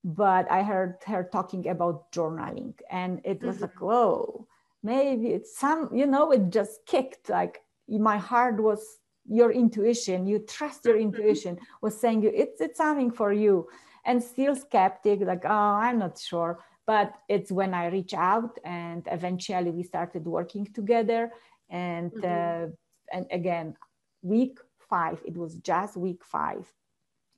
but 0.02 0.50
I 0.50 0.62
heard 0.62 0.96
her 1.06 1.28
talking 1.30 1.68
about 1.68 2.10
journaling 2.12 2.74
and 2.90 3.20
it 3.24 3.42
was 3.42 3.56
mm-hmm. 3.56 3.64
like, 3.64 3.80
whoa, 3.80 4.46
maybe 4.82 5.28
it's 5.28 5.56
some, 5.56 5.90
you 5.92 6.06
know, 6.06 6.30
it 6.32 6.50
just 6.50 6.86
kicked 6.86 7.28
like 7.28 7.60
my 7.88 8.18
heart 8.18 8.60
was 8.60 8.98
your 9.26 9.52
intuition, 9.52 10.26
you 10.26 10.38
trust 10.38 10.84
your 10.84 10.96
mm-hmm. 10.96 11.14
intuition 11.14 11.58
was 11.80 11.98
saying 11.98 12.22
you 12.22 12.30
it's 12.34 12.60
it's 12.60 12.78
something 12.78 13.10
for 13.10 13.32
you 13.32 13.66
and 14.04 14.22
still 14.22 14.54
skeptic, 14.54 15.20
like, 15.20 15.44
oh, 15.44 15.48
I'm 15.48 15.98
not 15.98 16.18
sure. 16.18 16.58
But 16.86 17.14
it's 17.28 17.50
when 17.50 17.72
I 17.72 17.86
reach 17.86 18.12
out 18.12 18.58
and 18.64 19.06
eventually 19.10 19.70
we 19.70 19.82
started 19.82 20.26
working 20.26 20.66
together. 20.66 21.32
And 21.74 22.12
mm-hmm. 22.12 22.64
uh, 22.64 22.66
and 23.12 23.26
again, 23.30 23.76
week 24.22 24.58
five, 24.88 25.20
it 25.26 25.36
was 25.36 25.56
just 25.56 25.96
week 25.96 26.22
five. 26.24 26.64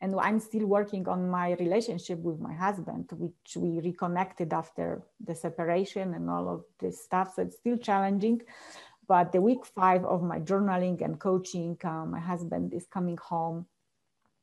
And 0.02 0.14
I'm 0.20 0.40
still 0.40 0.66
working 0.66 1.08
on 1.08 1.30
my 1.30 1.54
relationship 1.54 2.18
with 2.18 2.38
my 2.38 2.52
husband, 2.52 3.08
which 3.12 3.56
we 3.56 3.80
reconnected 3.80 4.52
after 4.52 5.02
the 5.26 5.34
separation 5.34 6.12
and 6.12 6.28
all 6.28 6.50
of 6.50 6.64
this 6.78 7.02
stuff. 7.02 7.32
So 7.34 7.42
it's 7.42 7.56
still 7.56 7.78
challenging. 7.78 8.42
But 9.08 9.32
the 9.32 9.40
week 9.40 9.64
five 9.64 10.04
of 10.04 10.22
my 10.22 10.38
journaling 10.40 11.00
and 11.02 11.18
coaching, 11.18 11.78
uh, 11.82 12.04
my 12.04 12.20
husband 12.20 12.74
is 12.74 12.86
coming 12.86 13.16
home 13.16 13.66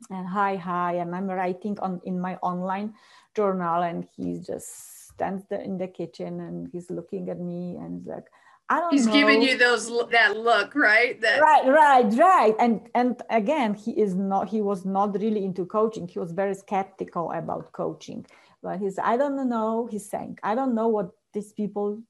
and 0.10 0.28
hi 0.28 0.56
hi 0.56 0.94
and 0.94 1.16
i'm 1.16 1.28
writing 1.28 1.78
on 1.80 2.02
in 2.04 2.20
my 2.20 2.36
online 2.42 2.94
journal 3.36 3.84
and 3.84 4.06
he 4.18 4.40
just 4.40 5.08
stands 5.08 5.44
there 5.50 5.62
in 5.62 5.78
the 5.78 5.88
kitchen 5.88 6.42
and 6.42 6.68
he's 6.72 6.90
looking 6.90 7.30
at 7.30 7.40
me 7.40 7.78
and 7.78 8.06
like 8.06 8.28
I 8.74 8.80
don't 8.80 8.94
He's 8.94 9.06
know. 9.06 9.14
giving 9.14 9.42
you 9.44 9.56
those 9.56 9.86
that 10.10 10.32
look, 10.36 10.74
right? 10.74 11.22
That 11.22 11.40
right, 11.40 11.66
right, 11.68 12.10
right. 12.30 12.56
And 12.60 12.82
and 12.96 13.22
again, 13.30 13.76
he 13.76 13.92
is 13.92 14.16
not. 14.16 14.50
He 14.50 14.62
was 14.62 14.84
not 14.84 15.10
really 15.24 15.44
into 15.46 15.64
coaching. 15.66 16.08
He 16.08 16.18
was 16.18 16.32
very 16.32 16.56
skeptical 16.56 17.32
about 17.32 17.72
coaching. 17.72 18.26
But 18.64 18.80
he's, 18.80 18.98
I 18.98 19.16
don't 19.18 19.48
know. 19.48 19.88
He's 19.92 20.10
saying, 20.10 20.40
I 20.42 20.56
don't 20.56 20.74
know 20.74 20.88
what 20.88 21.12
these 21.34 21.52
people 21.54 22.02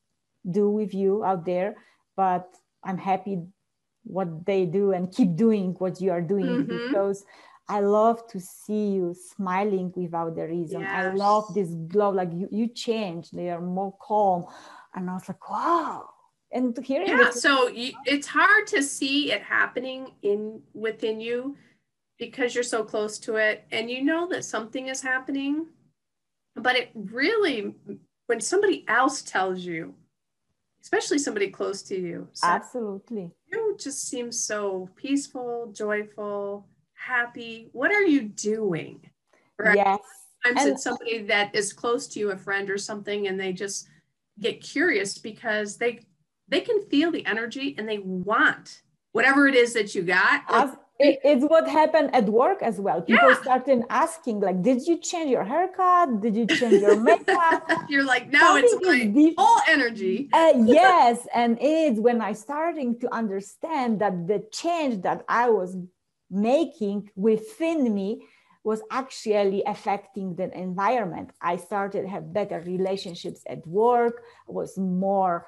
do 0.49 0.69
with 0.69 0.93
you 0.93 1.25
out 1.25 1.43
there, 1.45 1.75
but 2.15 2.47
I'm 2.83 2.97
happy 2.97 3.39
what 4.05 4.45
they 4.45 4.65
do 4.65 4.93
and 4.93 5.11
keep 5.11 5.35
doing 5.35 5.75
what 5.79 5.99
you 5.99 6.11
are 6.11 6.21
doing 6.21 6.45
mm-hmm. 6.45 6.87
because 6.87 7.25
I 7.67 7.79
love 7.79 8.25
to 8.27 8.39
see 8.39 8.91
you 8.97 9.15
smiling 9.35 9.91
without 9.95 10.35
the 10.35 10.47
reason. 10.47 10.81
Yes. 10.81 10.91
I 10.93 11.13
love 11.13 11.53
this 11.53 11.69
glow, 11.87 12.11
like 12.11 12.31
you, 12.31 12.47
you 12.51 12.67
change, 12.67 13.31
they 13.31 13.49
are 13.49 13.61
more 13.61 13.95
calm. 14.01 14.45
And 14.93 15.09
I 15.09 15.13
was 15.13 15.27
like, 15.27 15.49
wow. 15.49 16.12
And 16.53 16.77
hearing 16.85 17.07
Yeah, 17.07 17.31
so 17.31 17.67
you, 17.67 17.93
it's 18.05 18.27
hard 18.27 18.67
to 18.67 18.83
see 18.83 19.31
it 19.31 19.41
happening 19.41 20.11
in 20.21 20.61
within 20.73 21.19
you 21.19 21.57
because 22.19 22.53
you're 22.53 22.63
so 22.63 22.83
close 22.83 23.17
to 23.19 23.35
it 23.37 23.65
and 23.71 23.89
you 23.89 24.03
know 24.03 24.27
that 24.29 24.45
something 24.45 24.87
is 24.87 25.01
happening. 25.01 25.65
But 26.55 26.75
it 26.75 26.91
really, 26.93 27.73
when 28.27 28.39
somebody 28.39 28.85
else 28.87 29.23
tells 29.23 29.61
you, 29.61 29.95
especially 30.83 31.17
somebody 31.17 31.49
close 31.49 31.81
to 31.83 31.99
you, 31.99 32.27
so 32.33 32.47
absolutely, 32.47 33.31
you 33.51 33.75
just 33.79 34.07
seem 34.07 34.31
so 34.31 34.87
peaceful, 34.95 35.71
joyful, 35.75 36.67
happy? 36.93 37.69
What 37.71 37.91
are 37.91 38.03
you 38.03 38.21
doing? 38.21 38.99
Right? 39.57 39.77
Yes. 39.77 39.99
Sometimes 40.45 40.65
and- 40.65 40.73
it's 40.75 40.83
somebody 40.83 41.23
that 41.23 41.55
is 41.55 41.73
close 41.73 42.07
to 42.09 42.19
you, 42.19 42.29
a 42.29 42.37
friend 42.37 42.69
or 42.69 42.77
something, 42.77 43.27
and 43.27 43.39
they 43.39 43.53
just 43.53 43.87
get 44.39 44.61
curious 44.61 45.17
because 45.17 45.77
they 45.77 46.01
they 46.53 46.61
can 46.61 46.81
feel 46.85 47.11
the 47.11 47.25
energy 47.25 47.75
and 47.77 47.87
they 47.87 47.99
want 47.99 48.81
whatever 49.13 49.47
it 49.47 49.55
is 49.55 49.73
that 49.73 49.95
you 49.95 50.01
got. 50.03 50.41
It's 50.99 51.43
what 51.45 51.67
happened 51.67 52.13
at 52.13 52.25
work 52.25 52.61
as 52.61 52.79
well. 52.79 53.01
People 53.01 53.29
yeah. 53.29 53.41
started 53.41 53.83
asking, 53.89 54.39
like, 54.41 54.61
did 54.61 54.85
you 54.87 54.97
change 54.99 55.31
your 55.31 55.43
haircut? 55.43 56.21
Did 56.21 56.35
you 56.35 56.45
change 56.45 56.81
your 56.81 56.99
makeup? 56.99 57.67
You're 57.89 58.05
like, 58.05 58.31
no, 58.31 58.39
Something 58.39 59.17
it's 59.17 59.37
my 59.37 59.43
full 59.43 59.59
energy. 59.67 60.29
uh, 60.31 60.53
yes. 60.65 61.27
And 61.33 61.57
it's 61.59 61.99
when 61.99 62.21
I 62.21 62.33
starting 62.33 62.99
to 62.99 63.13
understand 63.13 63.99
that 64.01 64.27
the 64.27 64.45
change 64.51 65.01
that 65.01 65.25
I 65.27 65.49
was 65.49 65.75
making 66.29 67.09
within 67.15 67.93
me 67.93 68.27
was 68.63 68.81
actually 68.91 69.61
affecting 69.65 70.35
the 70.35 70.55
environment. 70.57 71.31
I 71.41 71.57
started 71.57 72.03
to 72.03 72.07
have 72.07 72.33
better 72.33 72.61
relationships 72.61 73.41
at 73.47 73.65
work, 73.67 74.23
was 74.47 74.77
more 74.77 75.47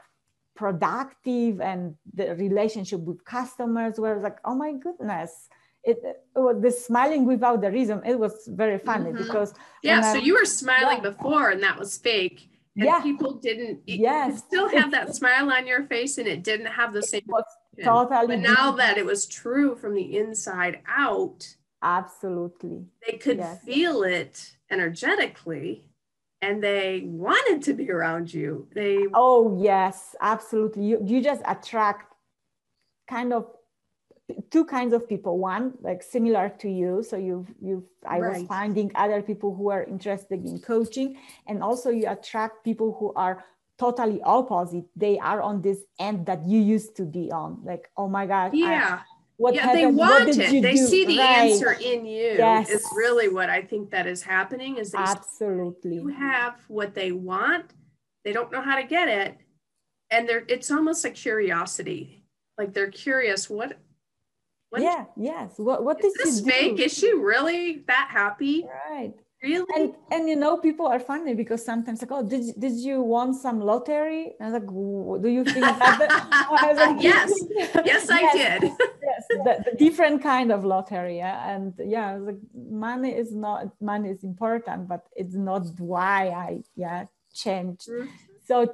productive, 0.56 1.62
and 1.62 1.96
the 2.14 2.36
relationship 2.36 3.02
with 3.02 3.24
customers 3.26 4.00
where 4.00 4.12
I 4.12 4.16
was 4.16 4.24
like, 4.24 4.40
oh 4.46 4.56
my 4.56 4.74
goodness. 4.74 5.50
It, 5.84 6.00
it 6.04 6.40
was 6.40 6.60
the 6.64 6.72
smiling 6.72 7.28
without 7.28 7.62
the 7.62 7.70
reason. 7.70 8.02
It 8.04 8.18
was 8.18 8.50
very 8.52 8.80
funny 8.80 9.12
mm-hmm. 9.12 9.22
because 9.24 9.54
yeah. 9.84 10.02
So 10.14 10.18
I, 10.18 10.22
you 10.24 10.34
were 10.34 10.46
smiling 10.46 11.04
yeah. 11.04 11.12
before, 11.12 11.52
and 11.52 11.62
that 11.62 11.78
was 11.78 11.96
fake. 11.96 12.50
And 12.76 12.86
yeah. 12.86 13.02
people 13.02 13.36
didn't. 13.36 13.82
Yes. 13.86 14.40
still 14.40 14.68
have 14.68 14.90
that 14.90 15.16
smile 15.16 15.52
on 15.52 15.68
your 15.68 15.84
face, 15.84 16.18
and 16.18 16.28
it 16.28 16.44
didn't 16.44 16.66
have 16.66 16.92
the 16.92 17.04
same 17.04 17.22
totally 17.84 18.28
but 18.28 18.40
now 18.40 18.72
that 18.72 18.98
it 18.98 19.06
was 19.06 19.26
true 19.26 19.76
from 19.76 19.94
the 19.94 20.18
inside 20.18 20.80
out 20.88 21.56
absolutely 21.82 22.86
they 23.06 23.18
could 23.18 23.38
yes. 23.38 23.62
feel 23.64 24.04
it 24.04 24.56
energetically 24.72 25.84
and 26.42 26.64
they 26.64 27.04
wanted 27.06 27.62
to 27.64 27.74
be 27.74 27.90
around 27.90 28.34
you. 28.34 28.68
They 28.74 29.06
oh 29.14 29.60
yes 29.62 30.16
absolutely. 30.22 30.86
You, 30.86 31.02
you 31.04 31.22
just 31.22 31.42
attract 31.46 32.14
kind 33.10 33.34
of 33.34 33.48
two 34.52 34.66
kinds 34.66 34.94
of 34.94 35.08
people. 35.08 35.38
One 35.38 35.74
like 35.82 36.04
similar 36.04 36.50
to 36.60 36.70
you. 36.70 37.04
So 37.04 37.18
you've 37.18 37.52
you've 37.62 37.84
i 38.08 38.20
right. 38.20 38.40
was 38.40 38.48
finding 38.48 38.92
other 38.96 39.22
people 39.22 39.56
who 39.56 39.70
are 39.70 39.84
interested 39.84 40.46
in 40.46 40.60
coaching. 40.60 41.18
And 41.48 41.64
also 41.64 41.90
you 41.90 42.10
attract 42.10 42.64
people 42.64 42.96
who 43.00 43.14
are 43.16 43.46
totally 43.78 44.22
opposite. 44.22 44.86
They 44.96 45.20
are 45.20 45.42
on 45.42 45.62
this 45.62 45.80
end 46.00 46.26
that 46.28 46.46
you 46.46 46.60
used 46.60 46.96
to 46.98 47.04
be 47.04 47.32
on. 47.32 47.62
Like 47.64 47.90
oh 47.98 48.08
my 48.08 48.26
god 48.26 48.52
yeah 48.54 49.02
what 49.38 49.54
yeah, 49.54 49.74
they 49.74 49.86
want 49.86 50.30
it. 50.30 50.38
They 50.38 50.76
do? 50.76 50.78
see 50.78 51.06
the 51.06 51.18
right. 51.18 51.52
answer 51.52 51.72
in 51.74 52.06
you. 52.06 52.36
Yes. 52.38 52.70
Is 52.70 52.86
really 52.96 53.28
what 53.28 53.50
I 53.50 53.62
think 53.62 53.92
that 53.92 54.08
is 54.08 54.22
happening. 54.22 54.78
Is 54.78 54.92
they 54.92 55.00
absolutely 55.00 55.96
you 55.96 56.08
have 56.08 56.56
what 56.68 56.94
they 56.96 57.12
want. 57.12 57.74
They 58.24 58.34
don't 58.34 58.52
know 58.52 58.62
how 58.62 58.78
to 58.78 58.84
get 58.84 59.08
it, 59.08 59.38
and 60.10 60.28
they're. 60.28 60.46
It's 60.48 60.72
almost 60.72 61.04
a 61.06 61.10
curiosity. 61.10 62.24
Like 62.58 62.74
they're 62.74 62.92
curious. 62.92 63.50
What? 63.50 63.78
what 64.70 64.82
yeah. 64.82 65.06
Yes. 65.18 65.56
What? 65.58 65.84
What 65.84 66.04
is 66.04 66.14
this 66.14 66.42
fake? 66.42 66.80
Is 66.80 66.94
she 66.94 67.14
really 67.14 67.84
that 67.88 68.08
happy? 68.12 68.66
Right. 68.90 69.14
Really? 69.46 69.66
And 69.76 69.94
and 70.12 70.28
you 70.28 70.36
know, 70.36 70.58
people 70.58 70.88
are 70.88 71.00
funny 71.00 71.36
because 71.36 71.64
sometimes 71.64 72.02
like, 72.02 72.12
oh, 72.12 72.24
did 72.28 72.60
did 72.60 72.74
you 72.88 73.02
won 73.02 73.32
some 73.32 73.60
lottery? 73.60 74.34
And 74.40 74.42
I 74.42 74.52
was 74.52 74.56
like, 74.60 75.22
do 75.24 75.30
you 75.30 75.44
think 75.44 75.60
that? 75.62 76.08
I 76.64 76.68
was 76.68 76.78
like, 76.78 77.04
yes, 77.04 77.32
yes, 77.86 78.10
I 78.10 78.22
yes. 78.22 78.62
did. 78.62 78.72
yes, 79.10 79.24
the, 79.30 79.54
the, 79.66 79.78
different 79.78 80.24
kind 80.24 80.52
of 80.52 80.66
lottery, 80.66 81.18
yeah? 81.18 81.54
and 81.54 81.74
yeah, 81.78 82.16
like 82.16 82.40
money 82.56 83.12
is 83.12 83.36
not 83.36 83.70
money 83.80 84.10
is 84.10 84.24
important, 84.24 84.88
but 84.88 85.02
it's 85.16 85.36
not 85.36 85.64
why 85.78 86.30
I 86.30 86.64
yeah 86.76 87.06
changed. 87.32 87.88
Mm-hmm. 87.88 88.10
So 88.48 88.74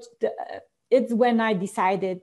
it's 0.90 1.12
when 1.12 1.42
I 1.42 1.54
decided 1.54 2.22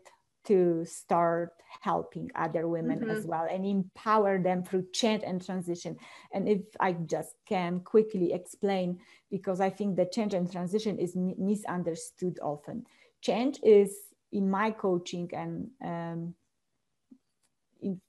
to 0.48 0.84
start 0.84 1.52
helping 1.80 2.30
other 2.34 2.66
women 2.66 3.00
mm-hmm. 3.00 3.11
as 3.11 3.26
well 3.26 3.46
and 3.50 3.64
empower 3.64 4.42
them 4.42 4.64
through 4.64 4.87
change 4.92 5.22
and 5.24 5.44
transition. 5.44 5.96
And 6.32 6.48
if 6.48 6.61
I 6.80 6.92
just 6.92 7.34
can 7.46 7.80
quickly 7.80 8.32
explain, 8.32 8.98
because 9.30 9.61
I 9.61 9.70
think 9.70 9.96
the 9.96 10.06
change 10.06 10.34
and 10.34 10.50
transition 10.50 10.98
is 10.98 11.14
misunderstood 11.16 12.38
often. 12.42 12.87
Change 13.20 13.61
is 13.62 13.94
in 14.32 14.50
my 14.50 14.70
coaching 14.70 15.30
and 15.32 15.68
um, 15.84 16.34
in, 17.82 18.00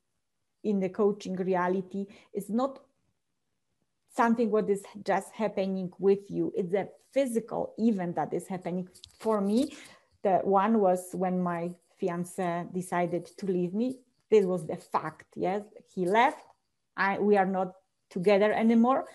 in 0.63 0.79
the 0.79 0.89
coaching 0.89 1.35
reality 1.35 2.05
is 2.33 2.49
not 2.49 2.79
something 4.15 4.49
what 4.49 4.69
is 4.69 4.83
just 5.05 5.31
happening 5.33 5.89
with 5.99 6.29
you 6.29 6.51
it's 6.57 6.73
a 6.73 6.87
physical 7.13 7.73
event 7.77 8.15
that 8.15 8.33
is 8.33 8.47
happening 8.47 8.87
for 9.19 9.39
me 9.39 9.71
the 10.23 10.39
one 10.43 10.79
was 10.79 11.09
when 11.13 11.41
my 11.41 11.69
fiance 11.99 12.65
decided 12.73 13.25
to 13.37 13.45
leave 13.45 13.73
me. 13.73 13.97
This 14.31 14.45
was 14.45 14.65
the 14.65 14.77
fact. 14.77 15.25
Yes, 15.35 15.63
he 15.93 16.05
left. 16.05 16.45
I, 16.95 17.19
we 17.19 17.37
are 17.37 17.45
not 17.45 17.73
together 18.09 18.51
anymore, 18.51 19.05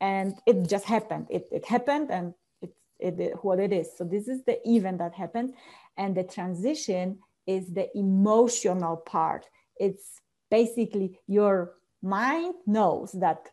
and 0.00 0.34
it 0.46 0.68
just 0.68 0.84
happened. 0.84 1.26
It, 1.30 1.48
it 1.50 1.66
happened, 1.66 2.10
and 2.10 2.34
it's 2.62 2.78
it, 2.98 3.34
what 3.42 3.58
it 3.58 3.72
is. 3.72 3.88
So 3.96 4.04
this 4.04 4.28
is 4.28 4.44
the 4.44 4.58
event 4.68 4.98
that 4.98 5.14
happened, 5.14 5.54
and 5.96 6.16
the 6.16 6.24
transition 6.24 7.18
is 7.46 7.72
the 7.72 7.88
emotional 7.96 8.96
part. 8.96 9.46
It's 9.76 10.20
basically 10.50 11.18
your 11.26 11.74
mind 12.02 12.54
knows 12.66 13.12
that 13.12 13.48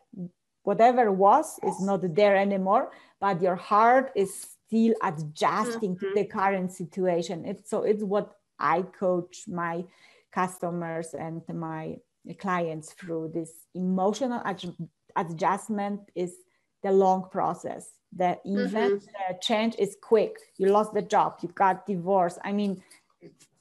whatever 0.62 1.10
was 1.12 1.58
is 1.66 1.80
not 1.80 2.02
there 2.14 2.36
anymore 2.36 2.90
but 3.20 3.40
your 3.40 3.56
heart 3.56 4.10
is 4.14 4.56
still 4.66 4.94
adjusting 5.02 5.94
mm-hmm. 5.94 6.08
to 6.08 6.14
the 6.14 6.24
current 6.24 6.72
situation 6.72 7.44
it's 7.44 7.70
so 7.70 7.82
it's 7.82 8.02
what 8.02 8.37
i 8.58 8.82
coach 8.82 9.44
my 9.48 9.84
customers 10.32 11.14
and 11.14 11.42
my 11.48 11.96
clients 12.38 12.92
through 12.92 13.30
this 13.32 13.50
emotional 13.74 14.42
adjustment 15.16 16.00
is 16.14 16.34
the 16.82 16.90
long 16.90 17.28
process 17.30 17.90
the 18.16 18.38
event 18.44 19.02
mm-hmm. 19.02 19.32
the 19.32 19.38
change 19.40 19.74
is 19.78 19.96
quick 20.02 20.36
you 20.56 20.68
lost 20.68 20.94
the 20.94 21.02
job 21.02 21.36
you 21.42 21.48
got 21.54 21.86
divorced 21.86 22.38
i 22.44 22.52
mean 22.52 22.82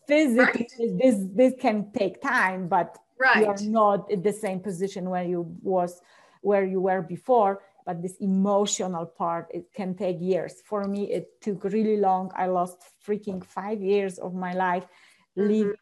physically 0.08 0.68
right. 0.80 0.98
this 1.02 1.16
this 1.34 1.54
can 1.60 1.92
take 1.92 2.22
time 2.22 2.68
but 2.68 2.98
right. 3.20 3.38
you're 3.38 3.70
not 3.70 4.10
in 4.10 4.22
the 4.22 4.32
same 4.32 4.60
position 4.60 5.10
where 5.10 5.24
you 5.24 5.42
was 5.62 6.02
where 6.42 6.66
you 6.66 6.80
were 6.80 7.02
before 7.02 7.62
but 7.88 8.02
this 8.02 8.18
emotional 8.20 9.06
part 9.06 9.48
it 9.52 9.66
can 9.74 9.96
take 9.96 10.18
years 10.20 10.56
for 10.66 10.84
me 10.84 11.10
it 11.10 11.42
took 11.42 11.64
really 11.64 11.98
long 11.98 12.30
i 12.36 12.46
lost 12.46 12.78
freaking 13.08 13.44
five 13.44 13.82
years 13.82 14.20
of 14.20 14.36
my 14.36 14.54
life 14.54 14.84
mm-hmm. 14.84 15.48
living 15.48 15.74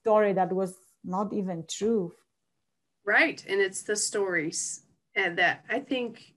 story 0.00 0.32
that 0.34 0.52
was 0.52 0.74
not 1.04 1.32
even 1.32 1.64
true 1.70 2.12
right 3.06 3.44
and 3.48 3.60
it's 3.60 3.82
the 3.82 3.96
stories 3.96 4.82
and 5.14 5.38
that 5.38 5.64
i 5.70 5.78
think 5.78 6.34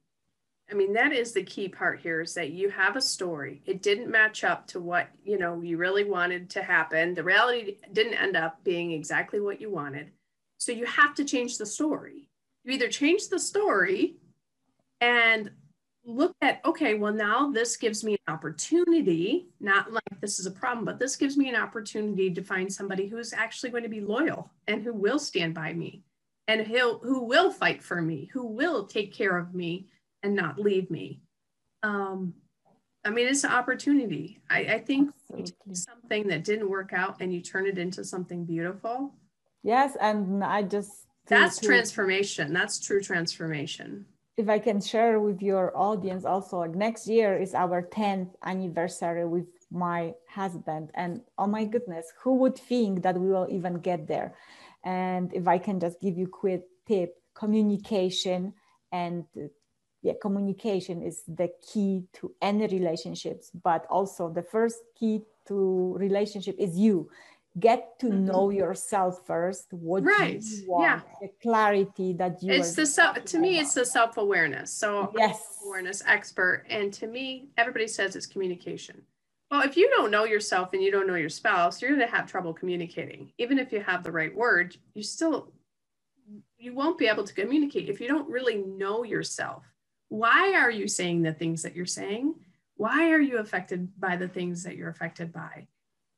I 0.70 0.74
mean, 0.74 0.94
that 0.94 1.14
is 1.14 1.32
the 1.32 1.44
key 1.44 1.70
part 1.70 2.00
here 2.00 2.22
is 2.22 2.34
that 2.34 2.50
you 2.50 2.72
have 2.72 2.96
a 2.96 3.02
story. 3.02 3.62
It 3.68 3.84
didn't 3.84 4.10
match 4.10 4.44
up 4.44 4.66
to 4.70 4.80
what, 4.80 5.10
you 5.24 5.38
know, 5.38 5.62
you 5.62 5.78
really 5.78 6.04
wanted 6.04 6.50
to 6.52 6.64
happen. 6.64 7.14
The 7.14 7.24
reality 7.24 7.78
didn't 7.94 8.16
end 8.16 8.36
up 8.36 8.64
being 8.64 8.92
exactly 8.92 9.40
what 9.40 9.62
you 9.62 9.70
wanted. 9.70 10.10
So 10.58 10.72
you 10.72 10.88
have 10.88 11.14
to 11.16 11.24
change 11.24 11.60
the 11.60 11.68
story. 11.68 12.30
You 12.64 12.74
either 12.74 12.90
change 12.90 13.30
the 13.30 13.38
story 13.38 14.16
and 15.02 15.52
look 16.06 16.36
at, 16.42 16.62
okay, 16.66 16.94
well, 16.94 17.14
now 17.14 17.52
this 17.52 17.78
gives 17.78 18.04
me 18.04 18.14
an 18.14 18.34
opportunity, 18.34 19.48
not 19.60 19.92
like 19.92 20.04
this 20.22 20.40
is 20.40 20.46
a 20.46 20.52
problem, 20.52 20.86
but 20.86 21.00
this 21.00 21.16
gives 21.16 21.36
me 21.36 21.50
an 21.50 21.56
opportunity 21.56 22.32
to 22.32 22.44
find 22.44 22.72
somebody 22.72 23.08
who 23.08 23.18
is 23.18 23.34
actually 23.34 23.72
going 23.72 23.84
to 23.84 23.90
be 23.90 24.02
loyal 24.02 24.52
and 24.68 24.84
who 24.84 24.94
will 24.94 25.20
stand 25.20 25.54
by 25.54 25.74
me 25.74 26.04
and 26.48 26.62
who 26.62 27.00
who 27.00 27.22
will 27.24 27.52
fight 27.52 27.82
for 27.82 28.02
me, 28.02 28.30
who 28.32 28.46
will 28.46 28.86
take 28.86 29.14
care 29.14 29.38
of 29.38 29.56
me 29.56 29.88
and 30.22 30.36
not 30.36 30.60
leave 30.60 30.92
me. 30.92 31.22
Um, 31.82 32.34
I 33.04 33.10
mean, 33.10 33.28
it's 33.28 33.44
an 33.44 33.52
opportunity. 33.52 34.40
I, 34.50 34.60
I 34.60 34.80
think 34.80 35.12
something 35.74 36.28
that 36.28 36.44
didn't 36.44 36.70
work 36.70 36.92
out 36.94 37.18
and 37.20 37.34
you 37.34 37.42
turn 37.42 37.68
it 37.68 37.78
into 37.78 38.04
something 38.04 38.46
beautiful. 38.46 39.14
Yes, 39.64 39.96
and 40.00 40.44
I 40.44 40.64
just 40.64 40.92
that's 41.28 41.60
transformation. 41.60 42.54
That's 42.54 42.80
true 42.80 43.02
transformation. 43.02 44.06
If 44.38 44.50
I 44.50 44.60
can 44.60 44.82
share 44.82 45.20
with 45.22 45.42
your 45.42 45.72
audience 45.78 46.26
also, 46.26 46.60
like 46.60 46.76
next 46.76 47.08
year 47.08 47.38
is 47.38 47.54
our 47.54 47.82
10th 47.82 48.36
anniversary 48.44 49.26
with 49.26 49.48
my 49.72 50.14
husband. 50.28 50.92
And 50.94 51.22
oh 51.38 51.48
my 51.48 51.64
goodness, 51.64 52.12
who 52.22 52.36
would 52.36 52.58
think 52.58 53.02
that 53.04 53.18
we 53.18 53.30
will 53.30 53.48
even 53.50 53.76
get 53.80 54.08
there? 54.08 54.36
And 54.84 55.34
if 55.34 55.48
I 55.48 55.58
can 55.58 55.80
just 55.80 56.02
give 56.02 56.18
you 56.18 56.28
quick 56.28 56.64
tip, 56.86 57.16
communication 57.34 58.54
and 58.92 59.26
yeah, 60.02 60.14
communication 60.22 61.02
is 61.02 61.24
the 61.28 61.50
key 61.62 62.04
to 62.14 62.32
any 62.42 62.68
relationships, 62.68 63.52
but 63.64 63.88
also 63.90 64.30
the 64.30 64.44
first 64.44 64.78
key 65.00 65.22
to 65.48 65.96
relationship 65.98 66.56
is 66.60 66.78
you. 66.78 67.10
Get 67.58 68.00
to 68.00 68.08
mm-hmm. 68.08 68.26
know 68.26 68.50
yourself 68.50 69.26
first. 69.26 69.68
What 69.72 70.04
right. 70.04 70.42
you 70.42 70.66
want, 70.68 70.84
yeah. 70.84 71.02
the 71.22 71.30
clarity 71.42 72.14
that 72.14 72.44
you. 72.44 72.52
It's 72.52 72.74
the 72.74 72.86
self. 72.86 73.24
To 73.24 73.40
me, 73.40 73.60
it's 73.60 73.74
the 73.74 73.86
self 73.86 74.18
awareness. 74.18 74.72
So 74.72 75.14
yes, 75.18 75.40
awareness 75.66 76.04
expert, 76.06 76.66
and 76.70 76.92
to 76.94 77.08
me, 77.08 77.50
everybody 77.58 77.88
says 77.88 78.16
it's 78.16 78.26
communication. 78.26 79.02
Well, 79.52 79.62
if 79.62 79.78
you 79.78 79.90
don't 79.90 80.12
know 80.12 80.26
yourself 80.26 80.74
and 80.74 80.82
you 80.82 80.92
don't 80.92 81.08
know 81.08 81.16
your 81.16 81.30
spouse, 81.30 81.82
you're 81.82 81.96
going 81.96 82.06
to 82.06 82.14
have 82.14 82.26
trouble 82.30 82.54
communicating. 82.54 83.32
Even 83.38 83.60
if 83.60 83.72
you 83.72 83.80
have 83.80 84.04
the 84.04 84.12
right 84.12 84.36
word, 84.36 84.76
you 84.94 85.04
still 85.04 85.54
you 86.58 86.74
won't 86.74 86.98
be 86.98 87.08
able 87.08 87.24
to 87.24 87.34
communicate 87.34 87.88
if 87.88 88.02
you 88.02 88.08
don't 88.08 88.28
really 88.30 88.58
know 88.58 89.04
yourself 89.04 89.64
why 90.10 90.54
are 90.54 90.72
you 90.72 90.88
saying 90.88 91.22
the 91.22 91.34
things 91.34 91.64
that 91.64 91.76
you're 91.76 91.86
saying? 91.86 92.36
Why 92.78 93.12
are 93.12 93.20
you 93.20 93.38
affected 93.38 94.00
by 94.00 94.16
the 94.16 94.28
things 94.28 94.64
that 94.64 94.76
you're 94.76 94.90
affected 94.90 95.34
by? 95.34 95.68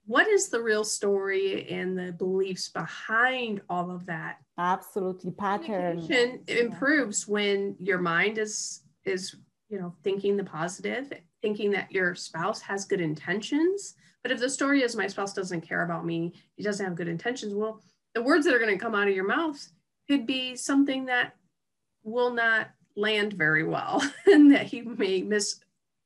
What 0.08 0.28
is 0.28 0.48
the 0.48 0.64
real 0.64 0.86
story 0.86 1.70
and 1.70 1.98
the 1.98 2.14
beliefs 2.14 2.70
behind 2.70 3.62
all 3.70 3.92
of 3.92 4.06
that? 4.06 4.38
Absolutely, 4.58 5.32
pattern. 5.32 6.00
improves 6.48 7.28
when 7.28 7.76
your 7.80 8.00
mind 8.00 8.38
is 8.38 8.82
is 9.04 9.36
you 9.70 9.80
know 9.80 9.94
thinking 10.04 10.38
the 10.38 10.46
positive, 10.46 11.12
thinking 11.42 11.72
that 11.72 11.92
your 11.92 12.16
spouse 12.16 12.62
has 12.62 12.86
good 12.86 13.02
intentions. 13.02 13.96
But 14.24 14.32
if 14.32 14.40
the 14.40 14.50
story 14.50 14.82
is 14.82 14.96
my 14.96 15.08
spouse 15.08 15.34
doesn't 15.34 15.62
care 15.62 15.84
about 15.84 16.06
me, 16.06 16.34
he 16.56 16.64
doesn't 16.64 16.86
have 16.86 16.96
good 16.96 17.08
intentions, 17.10 17.54
well, 17.54 17.82
the 18.16 18.24
words 18.24 18.46
that 18.46 18.54
are 18.54 18.60
going 18.60 18.78
to 18.78 18.84
come 18.84 18.96
out 18.96 19.08
of 19.08 19.14
your 19.14 19.28
mouth 19.28 19.62
could 20.10 20.26
be 20.26 20.56
something 20.56 21.06
that 21.06 21.36
will 22.04 22.32
not 22.34 22.70
land 22.96 23.34
very 23.34 23.64
well 23.64 24.02
and 24.26 24.52
that 24.54 24.66
he 24.66 24.82
may 24.82 25.22
mis 25.22 25.60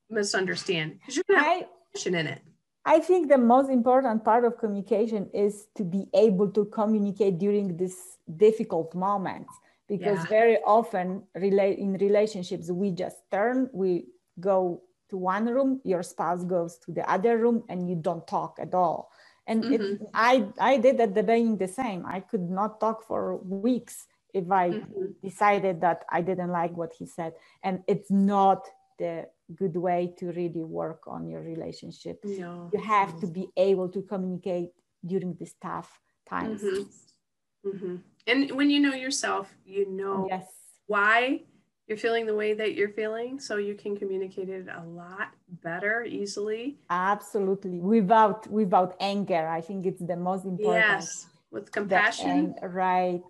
misunderstand 0.10 1.00
because 1.00 1.16
you're 1.16 1.38
not 1.38 1.68
in 2.06 2.28
it. 2.28 2.42
I 2.86 3.00
think 3.00 3.30
the 3.30 3.38
most 3.38 3.70
important 3.70 4.26
part 4.26 4.44
of 4.44 4.58
communication 4.58 5.30
is 5.34 5.68
to 5.76 5.84
be 5.84 6.08
able 6.14 6.50
to 6.50 6.66
communicate 6.66 7.38
during 7.38 7.78
this 7.78 8.18
difficult 8.38 8.96
moment 8.96 9.48
because 9.88 10.18
yeah. 10.20 10.30
very 10.30 10.58
often 10.66 11.24
relate 11.36 11.78
in 11.78 11.94
relationships 11.94 12.72
we 12.72 12.92
just 12.92 13.18
turn 13.30 13.70
we 13.74 14.06
go 14.40 14.82
to 15.10 15.18
one 15.18 15.46
room 15.46 15.82
your 15.84 16.02
spouse 16.02 16.46
goes 16.46 16.78
to 16.78 16.94
the 16.94 17.08
other 17.12 17.38
room 17.38 17.64
and 17.68 17.90
you 17.90 17.96
don't 17.96 18.26
talk 18.26 18.58
at 18.62 18.74
all 18.74 19.12
and 19.48 19.64
mm-hmm. 19.66 19.74
it, 19.74 20.02
I 20.14 20.48
I 20.60 20.78
did 20.78 21.02
at 21.02 21.14
the 21.14 21.24
beginning 21.24 21.58
the 21.58 21.68
same 21.68 22.06
I 22.06 22.22
could 22.22 22.50
not 22.50 22.80
talk 22.80 23.06
for 23.06 23.36
weeks 23.38 24.08
if 24.34 24.50
I 24.52 24.70
mm-hmm. 24.70 25.06
decided 25.24 25.82
that 25.82 26.06
I 26.10 26.22
didn't 26.22 26.52
like 26.52 26.76
what 26.76 26.94
he 26.98 27.06
said. 27.06 27.34
And 27.64 27.84
it's 27.88 28.12
not 28.12 28.68
the 28.98 29.28
good 29.56 29.76
way 29.76 30.14
to 30.20 30.28
really 30.32 30.64
work 30.64 31.04
on 31.08 31.28
your 31.28 31.42
relationship. 31.42 32.20
No. 32.24 32.70
You 32.74 32.82
have 32.82 33.20
to 33.22 33.28
be 33.28 33.48
able 33.58 33.90
to 33.90 34.02
communicate 34.02 34.70
during 35.06 35.36
these 35.40 35.56
tough 35.62 36.00
times. 36.30 36.62
Mm-hmm. 36.62 37.70
Mm-hmm. 37.70 37.96
And 38.28 38.52
when 38.52 38.70
you 38.70 38.80
know 38.80 38.94
yourself, 38.94 39.54
you 39.66 39.90
know 39.90 40.28
yes. 40.30 40.46
why 40.88 41.42
you're 41.88 41.98
feeling 41.98 42.26
the 42.26 42.36
way 42.36 42.54
that 42.54 42.74
you're 42.76 42.90
feeling 42.90 43.40
so 43.40 43.58
you 43.58 43.76
can 43.76 43.98
communicate 43.98 44.50
it 44.50 44.66
a 44.74 44.84
lot 44.86 45.30
better 45.62 46.06
easily 46.06 46.78
absolutely 46.90 47.80
without 47.80 48.48
without 48.48 48.96
anger 49.02 49.46
i 49.50 49.60
think 49.60 49.86
it's 49.86 50.00
the 50.00 50.16
most 50.16 50.46
important 50.46 50.86
yes 50.88 51.28
with 51.50 51.70
compassion 51.70 52.56
right 52.62 53.22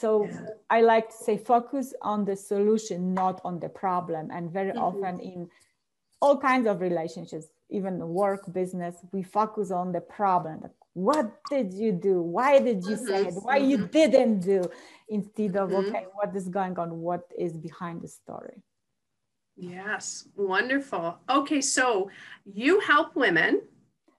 so 0.00 0.24
yeah. 0.24 0.46
I 0.70 0.80
like 0.80 1.10
to 1.10 1.16
say 1.16 1.36
focus 1.36 1.92
on 2.00 2.24
the 2.24 2.34
solution, 2.34 3.12
not 3.12 3.38
on 3.44 3.60
the 3.60 3.68
problem. 3.68 4.30
And 4.32 4.50
very 4.50 4.70
mm-hmm. 4.70 4.78
often 4.78 5.20
in 5.20 5.50
all 6.20 6.36
kinds 6.36 6.66
of 6.66 6.80
relationships, 6.80 7.46
even 7.70 7.98
work, 8.08 8.52
business, 8.52 8.96
we 9.12 9.22
focus 9.22 9.70
on 9.70 9.92
the 9.92 10.00
problem. 10.00 10.60
Like, 10.62 10.72
what 10.92 11.32
did 11.48 11.72
you 11.72 11.92
do? 11.92 12.20
Why 12.20 12.58
did 12.58 12.84
you 12.84 12.96
mm-hmm. 12.96 13.06
say 13.06 13.26
it? 13.26 13.34
Why 13.34 13.56
you 13.56 13.78
mm-hmm. 13.78 13.86
didn't 13.86 14.40
do? 14.40 14.64
Instead 15.08 15.56
of 15.56 15.70
mm-hmm. 15.70 15.88
okay, 15.88 16.06
what 16.12 16.34
is 16.34 16.48
going 16.48 16.78
on? 16.78 17.00
What 17.00 17.22
is 17.38 17.56
behind 17.56 18.02
the 18.02 18.08
story? 18.08 18.62
Yes, 19.56 20.26
wonderful. 20.36 21.18
Okay, 21.28 21.60
so 21.60 22.10
you 22.44 22.80
help 22.80 23.14
women, 23.14 23.62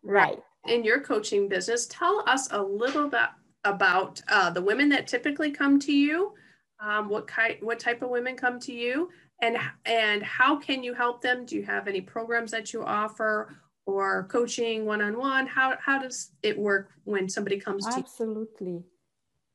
right? 0.03 0.39
In 0.67 0.83
your 0.83 1.01
coaching 1.01 1.49
business, 1.49 1.87
tell 1.87 2.23
us 2.27 2.47
a 2.51 2.61
little 2.61 3.09
bit 3.09 3.29
about 3.63 4.21
uh, 4.27 4.49
the 4.49 4.61
women 4.61 4.89
that 4.89 5.07
typically 5.07 5.51
come 5.51 5.79
to 5.79 5.91
you, 5.91 6.33
um, 6.79 7.09
what 7.09 7.27
kind, 7.27 7.57
what 7.61 7.79
type 7.79 8.01
of 8.01 8.09
women 8.09 8.35
come 8.35 8.59
to 8.59 8.73
you, 8.73 9.09
and 9.41 9.57
and 9.85 10.23
how 10.23 10.55
can 10.57 10.83
you 10.83 10.93
help 10.93 11.21
them? 11.21 11.45
Do 11.45 11.55
you 11.55 11.63
have 11.63 11.87
any 11.87 12.01
programs 12.01 12.51
that 12.51 12.73
you 12.73 12.83
offer, 12.83 13.55
or 13.85 14.27
coaching 14.31 14.85
one 14.85 15.01
on 15.01 15.17
one? 15.17 15.47
How 15.47 15.75
how 15.79 15.99
does 15.99 16.31
it 16.43 16.57
work 16.57 16.91
when 17.03 17.27
somebody 17.27 17.59
comes 17.59 17.85
to 17.85 17.93
Absolutely. 17.97 18.83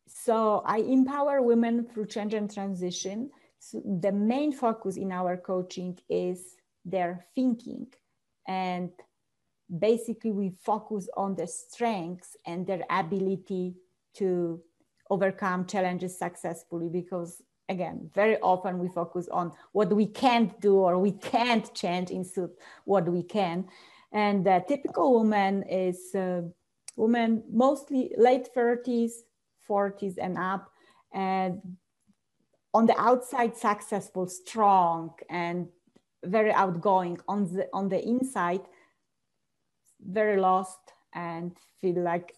So 0.08 0.62
I 0.64 0.78
empower 0.78 1.42
women 1.42 1.86
through 1.86 2.06
change 2.06 2.34
and 2.34 2.52
transition. 2.52 3.30
So 3.58 3.82
the 4.00 4.12
main 4.12 4.52
focus 4.52 4.96
in 4.96 5.10
our 5.10 5.36
coaching 5.36 5.98
is 6.08 6.56
their 6.84 7.26
thinking 7.34 7.88
and 8.46 8.90
basically 9.78 10.30
we 10.30 10.52
focus 10.62 11.08
on 11.16 11.34
the 11.34 11.46
strengths 11.46 12.36
and 12.46 12.66
their 12.66 12.84
ability 12.88 13.74
to 14.14 14.60
overcome 15.10 15.66
challenges 15.66 16.18
successfully 16.18 16.88
because 16.88 17.42
again 17.68 18.10
very 18.14 18.38
often 18.40 18.78
we 18.78 18.88
focus 18.88 19.28
on 19.30 19.52
what 19.72 19.92
we 19.92 20.06
can't 20.06 20.60
do 20.60 20.76
or 20.76 20.98
we 20.98 21.12
can't 21.12 21.74
change 21.74 22.10
into 22.10 22.50
what 22.84 23.08
we 23.08 23.22
can. 23.22 23.66
And 24.12 24.46
the 24.46 24.64
typical 24.68 25.12
woman 25.12 25.64
is 25.64 26.14
a 26.14 26.44
woman 26.96 27.42
mostly 27.50 28.14
late 28.16 28.48
30s 28.56 29.12
40s 29.68 30.14
and 30.18 30.38
up 30.38 30.70
and 31.12 31.60
on 32.72 32.86
the 32.86 32.98
outside 33.00 33.56
successful 33.56 34.26
strong 34.26 35.14
and 35.30 35.68
very 36.24 36.52
outgoing. 36.52 37.18
On 37.28 37.44
the 37.52 37.68
on 37.72 37.88
the 37.88 38.00
inside 38.06 38.60
very 40.00 40.38
lost 40.40 40.78
and 41.14 41.56
feel 41.80 42.02
like 42.02 42.34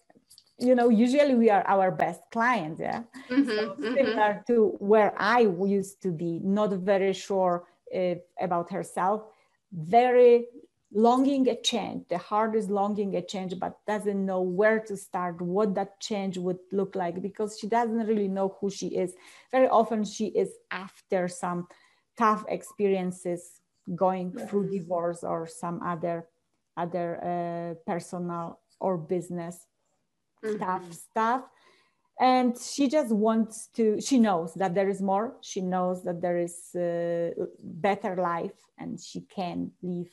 you 0.59 0.75
know 0.75 0.89
usually 0.89 1.35
we 1.35 1.49
are 1.49 1.65
our 1.67 1.91
best 1.91 2.21
clients 2.31 2.79
yeah 2.79 3.01
mm-hmm, 3.29 3.47
so 3.47 3.69
mm-hmm. 3.69 3.93
similar 3.95 4.33
mm-hmm. 4.33 4.53
to 4.53 4.75
where 4.79 5.13
i 5.17 5.39
used 5.65 6.01
to 6.01 6.11
be 6.11 6.39
not 6.43 6.71
very 6.73 7.13
sure 7.13 7.65
uh, 7.95 8.15
about 8.39 8.69
herself 8.69 9.23
very 9.71 10.45
longing 10.91 11.47
a 11.49 11.61
change 11.61 12.03
the 12.09 12.17
heart 12.17 12.55
is 12.55 12.69
longing 12.69 13.15
a 13.15 13.21
change 13.21 13.53
but 13.59 13.77
doesn't 13.85 14.25
know 14.25 14.41
where 14.41 14.79
to 14.79 14.97
start 14.97 15.39
what 15.39 15.75
that 15.75 15.99
change 15.99 16.37
would 16.37 16.57
look 16.71 16.95
like 16.95 17.21
because 17.21 17.59
she 17.59 17.67
doesn't 17.67 18.07
really 18.07 18.27
know 18.27 18.57
who 18.59 18.69
she 18.69 18.87
is 18.87 19.13
very 19.51 19.67
often 19.67 20.03
she 20.03 20.27
is 20.27 20.49
after 20.71 21.27
some 21.27 21.67
tough 22.17 22.43
experiences 22.49 23.61
going 23.95 24.31
through 24.31 24.69
divorce 24.69 25.23
or 25.23 25.47
some 25.47 25.81
other 25.83 26.27
other 26.75 27.19
uh, 27.23 27.73
personal 27.85 28.59
or 28.79 28.97
business 28.97 29.67
mm-hmm. 30.43 30.55
stuff 30.55 30.93
stuff 30.93 31.41
and 32.19 32.57
she 32.57 32.87
just 32.87 33.11
wants 33.11 33.67
to 33.67 33.99
she 34.01 34.19
knows 34.19 34.53
that 34.53 34.75
there 34.75 34.89
is 34.89 35.01
more 35.01 35.35
she 35.41 35.61
knows 35.61 36.03
that 36.03 36.21
there 36.21 36.37
is 36.37 36.69
a 36.75 37.33
better 37.63 38.15
life 38.15 38.59
and 38.77 38.99
she 38.99 39.21
can 39.21 39.71
live 39.81 40.09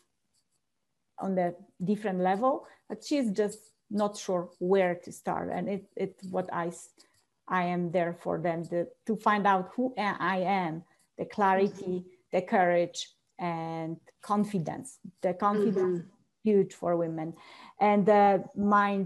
on 1.19 1.35
the 1.35 1.55
different 1.85 2.21
level 2.21 2.67
but 2.89 3.05
she's 3.05 3.31
just 3.31 3.59
not 3.91 4.17
sure 4.17 4.49
where 4.59 4.95
to 4.95 5.11
start 5.13 5.51
and 5.53 5.69
it, 5.69 5.85
it's 5.97 6.25
what 6.25 6.49
i 6.53 6.71
i 7.49 7.63
am 7.63 7.91
there 7.91 8.13
for 8.13 8.39
them 8.39 8.65
to, 8.65 8.87
to 9.07 9.17
find 9.17 9.47
out 9.47 9.71
who 9.75 9.93
i 9.99 10.39
am 10.39 10.83
the 11.19 11.25
clarity 11.25 11.85
mm-hmm. 11.85 12.09
the 12.33 12.43
courage 12.43 13.11
and 13.39 13.97
confidence 14.23 14.99
the 15.23 15.35
confidence 15.35 16.01
mm-hmm. 16.01 16.09
huge 16.43 16.73
for 16.73 16.97
women 16.97 17.33
and 17.81 18.09
uh, 18.09 18.39
my 18.57 19.05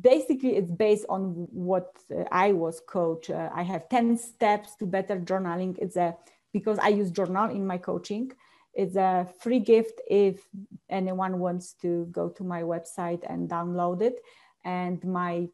basically 0.00 0.56
it's 0.56 0.70
based 0.70 1.06
on 1.08 1.46
what 1.52 1.90
i 2.32 2.52
was 2.52 2.80
coach. 2.80 3.30
Uh, 3.30 3.50
i 3.54 3.62
have 3.62 3.88
10 3.88 4.16
steps 4.16 4.76
to 4.76 4.86
better 4.86 5.18
journaling. 5.18 5.76
It's 5.78 5.96
a 5.96 6.16
because 6.52 6.78
i 6.78 6.88
use 6.88 7.10
journal 7.10 7.50
in 7.50 7.66
my 7.66 7.78
coaching 7.78 8.32
it's 8.76 8.96
a 8.96 9.26
free 9.40 9.58
gift 9.58 10.02
if 10.06 10.46
anyone 10.90 11.38
wants 11.38 11.72
to 11.80 12.06
go 12.12 12.28
to 12.28 12.44
my 12.44 12.60
website 12.60 13.22
and 13.26 13.48
download 13.48 14.02
it. 14.02 14.20
And 14.66 15.02
my 15.02 15.48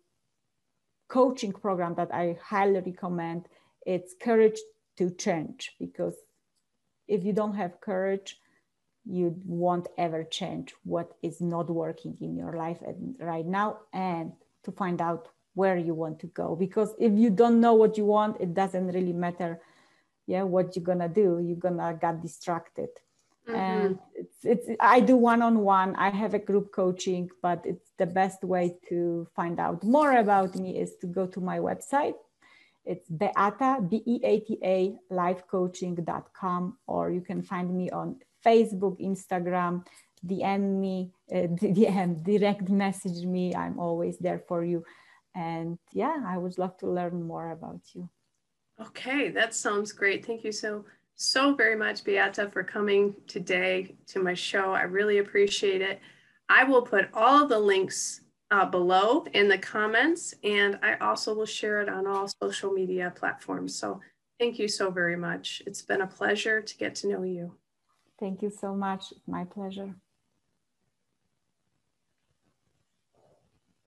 coaching 1.13 1.53
program 1.53 1.95
that 1.95 2.13
i 2.15 2.39
highly 2.43 2.81
recommend 2.81 3.47
it's 3.85 4.15
courage 4.19 4.59
to 4.97 5.11
change 5.11 5.73
because 5.79 6.17
if 7.07 7.23
you 7.23 7.35
don't 7.35 7.55
have 7.55 7.83
courage 7.83 8.39
you 9.05 9.37
won't 9.45 9.89
ever 9.99 10.25
change 10.25 10.75
what 10.85 11.13
is 11.23 11.41
not 11.41 11.69
working 11.69 12.17
in 12.21 12.37
your 12.37 12.53
life 12.53 12.79
right 13.19 13.47
now 13.47 13.79
and 13.93 14.33
to 14.63 14.71
find 14.73 15.01
out 15.01 15.29
where 15.55 15.77
you 15.77 15.93
want 15.93 16.19
to 16.21 16.27
go. 16.29 16.57
Because 16.57 16.95
if 16.99 17.13
you 17.13 17.31
don't 17.31 17.61
know 17.61 17.75
what 17.75 17.99
you 17.99 18.05
want 18.05 18.41
it 18.41 18.55
doesn't 18.55 18.89
really 18.89 19.13
matter 19.13 19.61
yeah 20.27 20.43
what 20.43 20.77
you're 20.77 20.85
gonna 20.85 21.09
do. 21.09 21.41
You're 21.45 21.57
gonna 21.57 21.99
get 22.01 22.23
distracted. 22.23 22.91
Mm-hmm. 23.49 23.57
and 23.57 23.99
it's, 24.15 24.37
it's 24.45 24.69
i 24.79 25.01
do 25.01 25.17
one-on-one. 25.17 25.97
I 25.97 26.11
have 26.11 26.33
a 26.33 26.39
group 26.39 26.71
coaching 26.71 27.29
but 27.43 27.61
it's 27.67 27.91
the 27.99 28.07
best 28.07 28.45
way 28.45 28.77
to 28.89 29.27
find 29.35 29.59
out 29.59 29.83
more 29.83 30.13
about 30.19 30.55
me 30.55 30.79
is 30.79 30.95
to 31.01 31.09
go 31.09 31.27
to 31.27 31.41
my 31.41 31.59
website. 31.59 32.15
It's 32.85 33.09
beata 33.09 33.81
b-e-a-t-a 33.91 34.97
lifecoaching.com 35.11 36.79
or 36.87 37.11
you 37.11 37.21
can 37.21 37.43
find 37.43 37.77
me 37.77 37.91
on 37.91 38.21
Facebook, 38.45 39.01
Instagram, 39.01 39.85
DM 40.27 40.81
me, 40.81 41.13
uh, 41.33 41.37
DM, 41.77 42.23
direct 42.25 42.69
message 42.69 43.25
me. 43.27 43.55
I'm 43.55 43.79
always 43.79 44.19
there 44.19 44.43
for 44.49 44.65
you. 44.65 44.85
And 45.35 45.79
yeah, 45.93 46.17
I 46.27 46.37
would 46.39 46.59
love 46.59 46.77
to 46.79 46.91
learn 46.91 47.23
more 47.23 47.51
about 47.53 47.81
you. 47.95 48.09
Okay, 48.81 49.29
that 49.31 49.55
sounds 49.55 49.93
great. 49.93 50.25
Thank 50.25 50.45
you 50.45 50.53
so, 50.53 50.85
so 51.15 51.55
very 51.55 51.77
much, 51.77 52.05
Beata, 52.05 52.51
for 52.51 52.63
coming 52.63 53.15
today 53.27 53.95
to 54.09 54.23
my 54.23 54.35
show. 54.35 54.73
I 54.73 54.83
really 54.83 55.19
appreciate 55.19 55.81
it. 55.81 56.01
I 56.49 56.65
will 56.65 56.83
put 56.83 57.09
all 57.15 57.47
the 57.47 57.59
links 57.59 58.21
uh, 58.51 58.67
below 58.67 59.25
in 59.33 59.49
the 59.49 59.57
comments, 59.57 60.35
and 60.45 60.79
I 60.83 60.97
also 60.97 61.35
will 61.35 61.47
share 61.47 61.81
it 61.81 61.89
on 61.89 62.07
all 62.07 62.29
social 62.43 62.71
media 62.73 63.13
platforms. 63.17 63.75
So 63.79 64.01
thank 64.39 64.59
you 64.59 64.69
so 64.69 64.91
very 64.91 65.17
much. 65.17 65.63
It's 65.67 65.83
been 65.83 66.03
a 66.03 66.07
pleasure 66.07 66.61
to 66.61 66.77
get 66.77 66.95
to 66.97 67.09
know 67.09 67.23
you. 67.23 67.55
Thank 68.23 68.41
you 68.41 68.49
so 68.51 68.75
much. 68.75 69.13
My 69.27 69.45
pleasure. 69.45 69.97